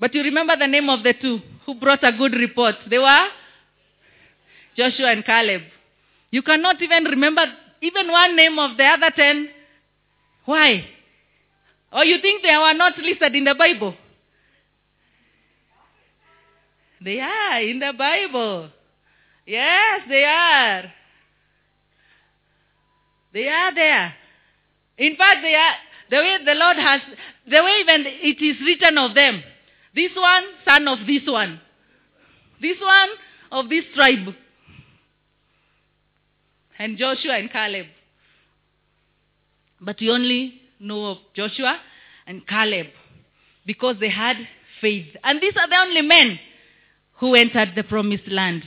[0.01, 2.73] But you remember the name of the two who brought a good report.
[2.89, 3.27] They were
[4.75, 5.61] Joshua and Caleb.
[6.31, 7.45] You cannot even remember
[7.83, 9.47] even one name of the other ten.
[10.45, 10.83] Why?
[11.93, 13.93] Or you think they were not listed in the Bible?
[16.99, 18.69] They are in the Bible.
[19.45, 20.91] Yes, they are.
[23.33, 24.15] They are there.
[24.97, 25.75] In fact, they are
[26.09, 27.01] the way the Lord has,
[27.47, 29.43] the way even it is written of them.
[29.93, 31.59] This one, son of this one.
[32.61, 33.09] This one
[33.51, 34.33] of this tribe.
[36.79, 37.87] And Joshua and Caleb.
[39.79, 41.77] But we only know of Joshua
[42.25, 42.87] and Caleb
[43.65, 44.37] because they had
[44.79, 45.07] faith.
[45.23, 46.39] And these are the only men
[47.19, 48.63] who entered the promised land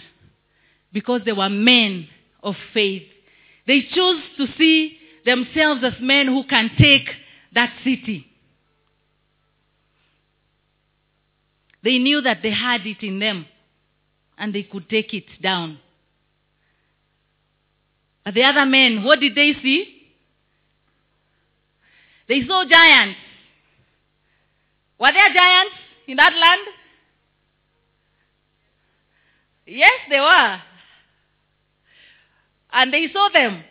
[0.93, 2.09] because they were men
[2.43, 3.03] of faith.
[3.67, 7.09] They chose to see themselves as men who can take
[7.55, 8.27] that city.
[11.85, 13.45] They knew that they had it in them
[14.39, 15.79] and they could take it down.
[18.25, 19.91] But the other men, what did they see?
[22.27, 23.19] They saw giants.
[24.99, 25.75] Were there giants
[26.09, 26.63] in that land?
[29.67, 30.61] Yes, they were.
[32.73, 33.63] And they saw them.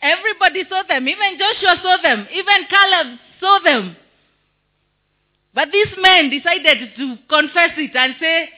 [0.00, 1.06] Everybody saw them.
[1.06, 2.26] Even Joshua saw them.
[2.32, 3.96] Even Caleb saw them.
[5.54, 8.48] But these men decided to confess it and say,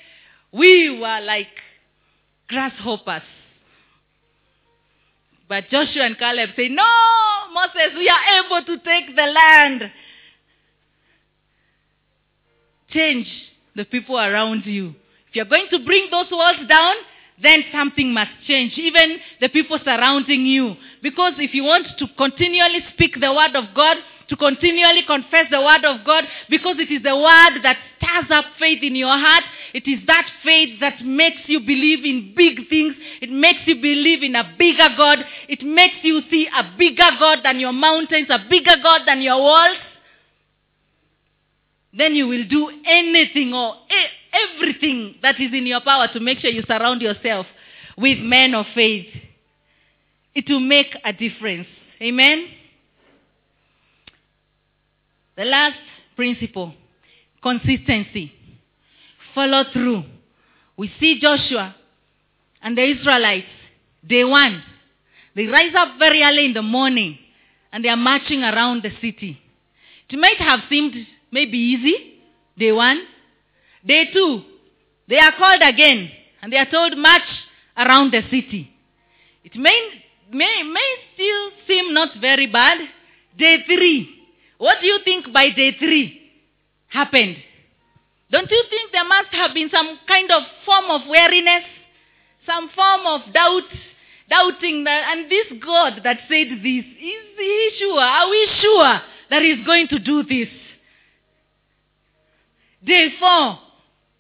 [0.53, 1.49] we were like
[2.49, 3.23] grasshoppers.
[5.49, 6.85] But Joshua and Caleb say, no,
[7.53, 9.91] Moses, we are able to take the land.
[12.91, 13.27] Change
[13.75, 14.95] the people around you.
[15.29, 16.95] If you're going to bring those walls down,
[17.43, 18.77] then something must change.
[18.77, 20.77] Even the people surrounding you.
[21.03, 23.97] Because if you want to continually speak the word of God,
[24.31, 28.45] to continually confess the word of God, because it is the word that stirs up
[28.59, 29.45] faith in your heart.
[29.75, 32.95] It is that faith that makes you believe in big things.
[33.21, 35.19] It makes you believe in a bigger God.
[35.49, 39.39] It makes you see a bigger God than your mountains, a bigger God than your
[39.39, 39.79] walls.
[41.93, 43.75] Then you will do anything or
[44.33, 47.47] everything that is in your power to make sure you surround yourself
[47.99, 49.09] with men of faith.
[50.37, 51.67] It will make a difference.
[52.01, 52.47] Amen?
[55.37, 55.79] The last
[56.17, 56.75] principle
[57.43, 58.33] consistency.
[59.35, 60.05] Follow through.
[60.77, 61.75] We see Joshua
[62.63, 63.47] and the Israelites,
[64.07, 64.63] day one.
[65.35, 67.19] They rise up very early in the morning
[67.73, 69.39] and they are marching around the city.
[70.09, 70.95] It might have seemed
[71.31, 72.21] maybe easy,
[72.59, 73.03] day one.
[73.87, 74.43] Day two,
[75.09, 76.11] they are called again
[76.43, 77.23] and they are told march
[77.77, 78.71] around the city.
[79.45, 79.91] It may,
[80.33, 82.79] may, may still seem not very bad.
[83.39, 84.20] Day three,
[84.61, 86.21] what do you think by day three
[86.89, 87.37] happened?
[88.31, 91.65] Don't you think there must have been some kind of form of weariness?
[92.45, 93.65] Some form of doubt?
[94.29, 98.01] Doubting that, and this God that said this, is he sure?
[98.01, 99.01] Are we sure
[99.31, 100.49] that he's going to do this?
[102.85, 103.59] Day four,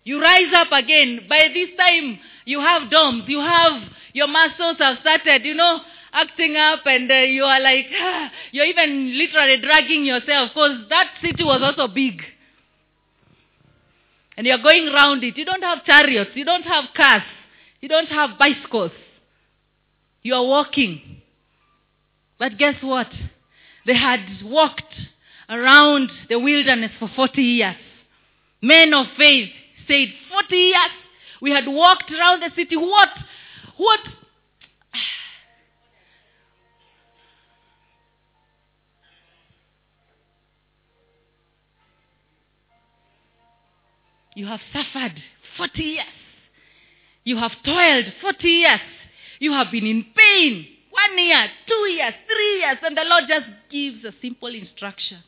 [0.04, 1.26] you rise up again.
[1.28, 3.24] By this time, you have DOMS.
[3.28, 3.82] You have,
[4.14, 5.80] your muscles have started, you know,
[6.12, 7.86] acting up and uh, you are like,
[8.52, 12.22] you're even literally dragging yourself because that city was also big.
[14.36, 15.36] And you're going around it.
[15.36, 16.30] You don't have chariots.
[16.34, 17.22] You don't have cars.
[17.80, 18.92] You don't have bicycles.
[20.22, 21.20] You are walking.
[22.38, 23.08] But guess what?
[23.86, 24.94] They had walked
[25.48, 27.76] around the wilderness for 40 years.
[28.62, 29.50] Men of faith
[29.86, 30.90] said, 40 years
[31.40, 32.76] we had walked around the city.
[32.76, 33.08] What?
[33.76, 34.00] What?
[44.40, 45.22] You have suffered
[45.58, 46.06] 40 years.
[47.24, 48.80] You have toiled 40 years.
[49.38, 50.66] You have been in pain.
[50.88, 52.78] One year, two years, three years.
[52.82, 55.18] And the Lord just gives a simple instruction.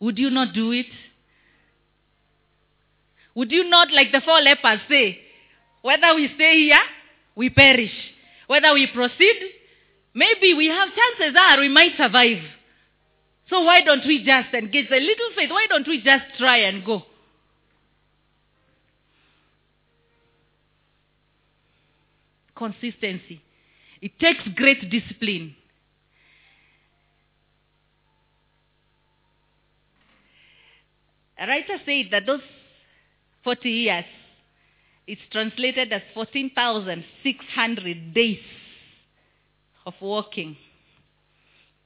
[0.00, 0.84] Would you not do it?
[3.34, 5.18] Would you not, like the four lepers, say,
[5.80, 6.76] whether we stay here,
[7.36, 7.94] we perish.
[8.48, 9.36] Whether we proceed,
[10.12, 12.42] maybe we have chances are we might survive.
[13.50, 15.50] So why don't we just engage a little faith?
[15.50, 17.02] Why don't we just try and go?
[22.56, 23.42] Consistency.
[24.00, 25.56] It takes great discipline.
[31.38, 32.40] A writer said that those
[33.42, 34.04] 40 years,
[35.06, 38.38] it's translated as 14,600 days
[39.84, 40.56] of walking,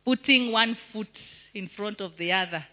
[0.05, 1.09] putting one foot
[1.59, 2.65] in front of the other.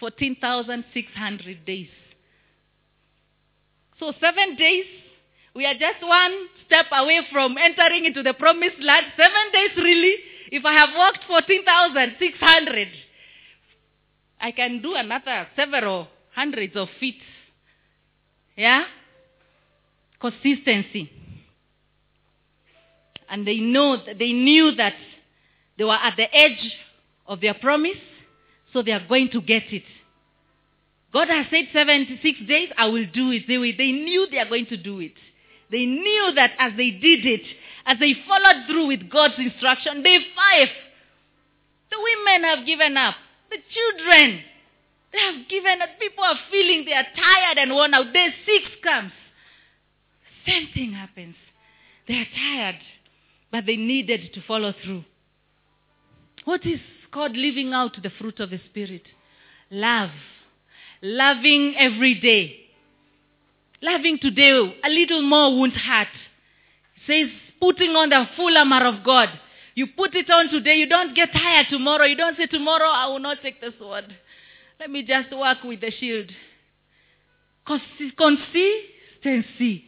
[0.00, 1.88] 14,600 days.
[3.98, 4.84] So, seven days,
[5.54, 6.32] we are just one
[6.66, 9.06] step away from entering into the promised land.
[9.16, 10.16] Seven days, really?
[10.50, 12.88] If I have walked 14,600,
[14.40, 17.20] I can do another several hundreds of feet.
[18.54, 18.84] Yeah?
[20.20, 21.10] Consistency.
[23.28, 24.94] And they know they knew that
[25.78, 26.72] they were at the edge
[27.28, 27.98] of their promise,
[28.72, 29.84] so they are going to get it.
[31.12, 33.44] God has said 76 days, I will do it.
[33.48, 35.14] They, they knew they are going to do it.
[35.70, 37.42] They knew that as they did it,
[37.86, 40.68] as they followed through with God's instruction, day five,
[41.90, 43.14] the women have given up.
[43.50, 44.40] The children,
[45.12, 45.88] they have given up.
[46.00, 48.12] People are feeling they are tired and worn out.
[48.12, 49.12] Day six comes.
[50.46, 51.36] Same thing happens.
[52.06, 52.78] They are tired,
[53.50, 55.04] but they needed to follow through.
[56.44, 56.80] What is
[57.16, 59.04] called living out the fruit of the Spirit?
[59.70, 60.10] Love.
[61.00, 62.56] Loving every day.
[63.80, 66.08] Loving today a little more won't hurt.
[67.06, 69.30] Says putting on the full armor of God.
[69.74, 72.04] You put it on today, you don't get tired tomorrow.
[72.04, 74.14] You don't say tomorrow I will not take the sword.
[74.78, 76.30] Let me just work with the shield.
[77.66, 79.84] Consistency.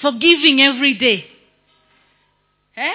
[0.00, 1.26] Forgiving every day.
[2.76, 2.92] Eh?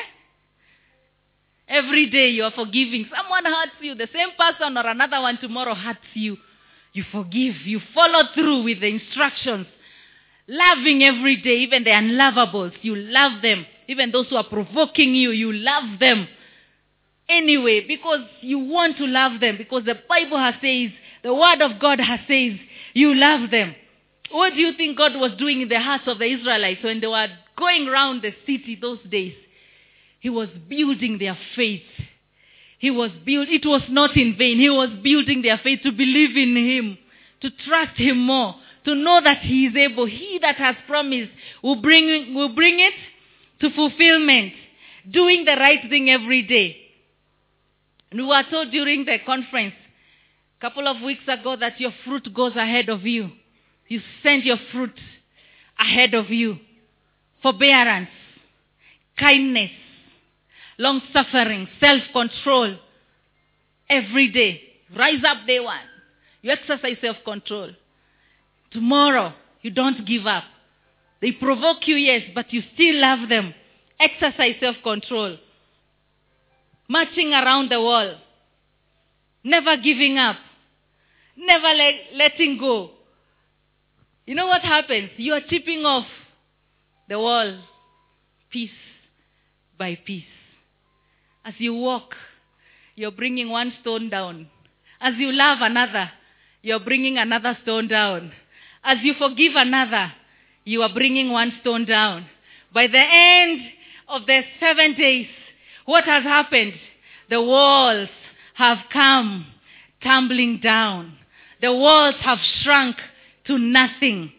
[1.70, 3.06] Every day you are forgiving.
[3.16, 3.94] Someone hurts you.
[3.94, 6.38] The same person or another one tomorrow hurts you.
[6.94, 7.56] You forgive.
[7.64, 9.68] You follow through with the instructions.
[10.48, 12.74] Loving every day, even the unlovables.
[12.82, 13.68] You love them.
[13.88, 16.28] Even those who are provoking you, you love them.
[17.30, 19.58] Anyway, because you want to love them.
[19.58, 20.90] Because the Bible has says,
[21.22, 22.54] the Word of God has says,
[22.96, 23.76] you love them.
[24.32, 27.08] What do you think God was doing in the hearts of the Israelites when they
[27.08, 29.36] were going around the city those days?
[30.20, 31.84] He was building their faith.
[32.78, 34.58] He was build it was not in vain.
[34.58, 36.98] He was building their faith to believe in him,
[37.42, 38.56] to trust him more,
[38.86, 40.06] to know that he is able.
[40.06, 42.94] He that has promised will bring will bring it
[43.62, 44.54] to fulfillment.
[45.10, 46.76] Doing the right thing every day.
[48.12, 49.74] And we were told during the conference
[50.58, 53.32] a couple of weeks ago that your fruit goes ahead of you.
[53.88, 55.00] You send your fruit
[55.78, 56.58] ahead of you.
[57.42, 58.10] Forbearance,
[59.18, 59.72] kindness,
[60.80, 62.76] long suffering, self control.
[63.88, 64.62] Every day.
[64.98, 65.78] Rise up day one.
[66.42, 67.72] You exercise self control.
[68.72, 70.46] Tomorrow, you don't give up.
[71.22, 73.54] They provoke you, yes, but you still love them.
[74.00, 75.38] Exercise self control.
[76.88, 78.16] Marching around the wall.
[79.44, 80.38] Never giving up.
[81.36, 82.92] Never let, letting go.
[84.26, 85.10] You know what happens?
[85.18, 86.06] You are chipping off
[87.08, 87.60] the wall
[88.52, 88.70] piece
[89.78, 90.24] by piece.
[91.50, 92.14] As you walk,
[92.94, 94.48] you're bringing one stone down.
[95.02, 96.12] As you love another,
[96.62, 98.32] you're bringing another stone down.
[98.84, 100.14] As you forgive another,
[100.64, 102.28] you are bringing one stone down.
[102.72, 103.62] By the end
[104.08, 105.26] of the seven days,
[105.86, 106.74] what has happened?
[107.32, 108.10] The walls
[108.54, 109.48] have come
[110.04, 111.18] tumbling down.
[111.64, 112.98] The walls have shrunk
[113.48, 114.32] to nothing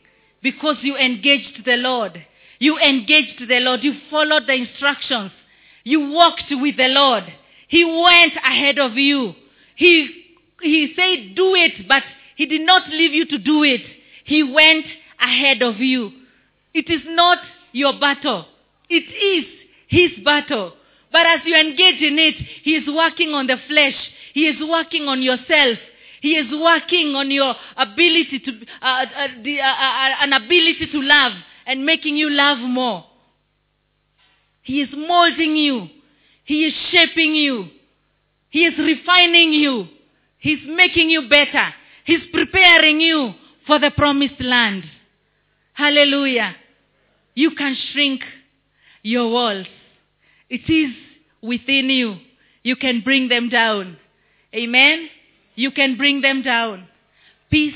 [0.45, 2.25] because you engaged the Lord.
[2.61, 3.83] You engaged the Lord.
[3.83, 5.33] You followed the instructions.
[5.85, 7.25] You walked with the Lord.
[7.69, 9.35] He went ahead of you.
[9.77, 10.09] He,
[10.61, 12.03] he said, do it, but
[12.37, 13.83] he did not leave you to do it.
[14.25, 14.87] He went
[15.21, 16.13] ahead of you.
[16.75, 17.39] It is not
[17.73, 18.47] your battle.
[18.89, 19.47] It is
[19.89, 20.73] his battle.
[21.13, 23.97] But as you engage in it, he is working on the flesh.
[24.33, 25.79] He is working on yourself.
[26.21, 28.53] He is working on your ability to,
[28.83, 31.33] uh, uh, the, uh, uh, an ability to love
[31.67, 33.05] and making you love more.
[34.71, 35.89] He is molding you.
[36.45, 37.71] He is shaping you.
[38.51, 39.89] He is refining you.
[40.39, 41.75] He's making you better.
[42.05, 43.35] He's preparing you
[43.67, 44.85] for the promised land.
[45.73, 46.55] Hallelujah.
[47.35, 48.21] You can shrink
[49.03, 49.67] your walls.
[50.49, 50.95] It is
[51.43, 52.19] within you.
[52.63, 53.97] You can bring them down.
[54.55, 55.09] Amen.
[55.57, 56.87] You can bring them down.
[57.51, 57.75] Piece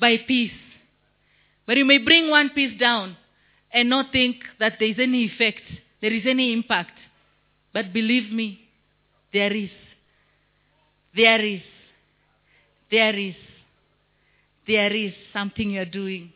[0.00, 0.50] by piece.
[1.68, 3.16] But you may bring one piece down
[3.72, 5.62] and not think that there is any effect,
[6.00, 6.92] there is any impact.
[7.72, 8.60] But believe me,
[9.32, 9.70] there is.
[11.14, 11.62] There is.
[12.90, 13.34] There is.
[14.66, 16.32] There is something you're doing.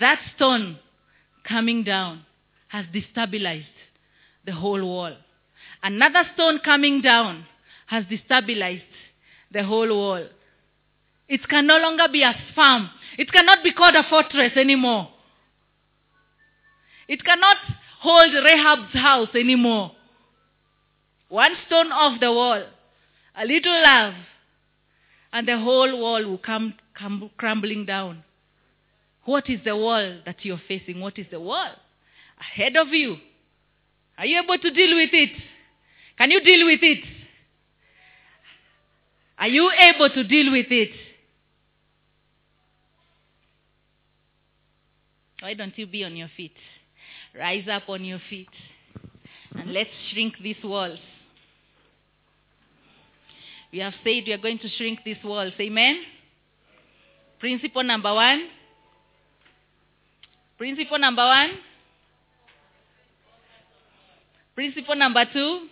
[0.00, 0.78] That stone
[1.46, 2.24] coming down
[2.68, 3.64] has destabilized
[4.44, 5.14] the whole wall.
[5.82, 7.46] Another stone coming down
[7.86, 8.82] has destabilized
[9.52, 10.26] the whole wall.
[11.28, 12.90] It can no longer be as firm.
[13.18, 15.08] It cannot be called a fortress anymore.
[17.08, 17.56] It cannot
[18.00, 19.92] hold Rahab's house anymore.
[21.28, 22.62] One stone off the wall,
[23.36, 24.14] a little love,
[25.32, 28.22] and the whole wall will come, come crumbling down.
[29.24, 31.00] What is the wall that you're facing?
[31.00, 31.70] What is the wall?
[32.40, 33.16] Ahead of you.
[34.18, 35.30] Are you able to deal with it?
[36.18, 37.04] Can you deal with it?
[39.38, 40.90] Are you able to deal with it?
[45.40, 46.52] Why don't you be on your feet?
[47.38, 48.48] Rise up on your feet.
[49.58, 50.98] And let's shrink these walls.
[53.72, 55.52] We have said we are going to shrink these walls.
[55.58, 56.00] Amen?
[57.40, 58.48] Principle number one.
[60.58, 61.50] Principle number one.
[64.54, 65.66] Principle number two.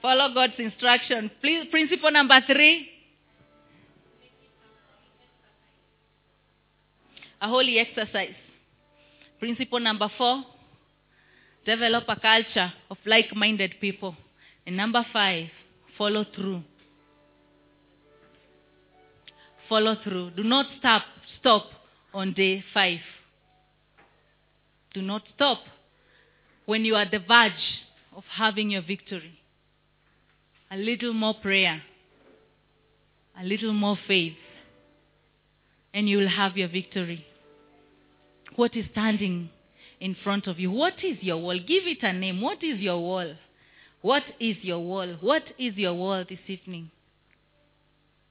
[0.00, 1.30] Follow God's instruction.
[1.42, 2.88] Please, principle number three.
[7.40, 8.34] A holy exercise.
[9.38, 10.42] Principle number four.
[11.64, 14.16] Develop a culture of like-minded people.
[14.66, 15.46] And number five,
[15.96, 16.62] follow through.
[19.68, 20.30] Follow through.
[20.30, 21.02] Do not stop,
[21.38, 21.64] stop
[22.14, 23.00] on day five.
[24.94, 25.58] Do not stop
[26.64, 27.52] when you are at the verge
[28.16, 29.38] of having your victory.
[30.70, 31.82] A little more prayer,
[33.38, 34.36] a little more faith,
[35.94, 37.24] and you will have your victory.
[38.56, 39.50] What is standing
[40.00, 40.70] in front of you?
[40.70, 41.58] What is your wall?
[41.58, 42.40] Give it a name.
[42.40, 43.34] What is your wall?
[44.02, 45.16] What is your wall?
[45.20, 46.90] What is your wall this evening?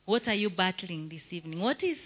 [0.05, 1.59] What are you battling this evening?
[1.59, 1.97] What is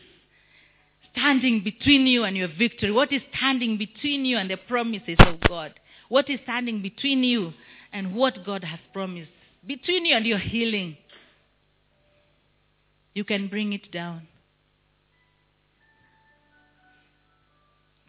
[1.12, 2.92] standing between you and your victory?
[2.92, 5.74] What is standing between you and the promises of God?
[6.10, 7.54] What is standing between you
[7.94, 9.30] and what God has promised?
[9.66, 10.98] Between you and your healing.
[13.14, 14.28] You can bring it down.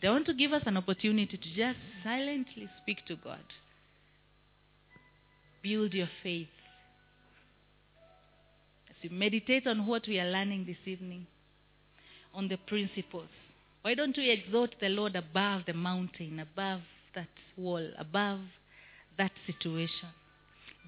[0.03, 3.45] They want to give us an opportunity to just silently speak to God.
[5.63, 6.49] Build your faith.
[8.91, 11.29] As you meditate on what we are learning this evening,
[12.35, 13.29] on the principles,
[13.83, 16.81] why don't we exalt the Lord above the mountain, above
[17.15, 18.41] that wall, above
[19.19, 20.09] that situation?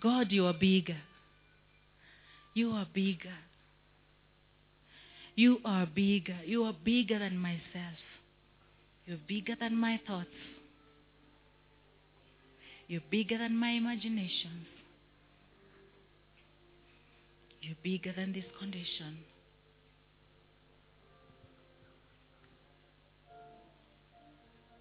[0.02, 0.98] God, you are bigger.
[2.52, 3.38] You are bigger.
[5.36, 6.38] You are bigger.
[6.44, 7.98] You are bigger than myself.
[9.06, 10.28] You're bigger than my thoughts.
[12.88, 14.66] You're bigger than my imaginations.
[17.60, 19.18] You're bigger than this condition.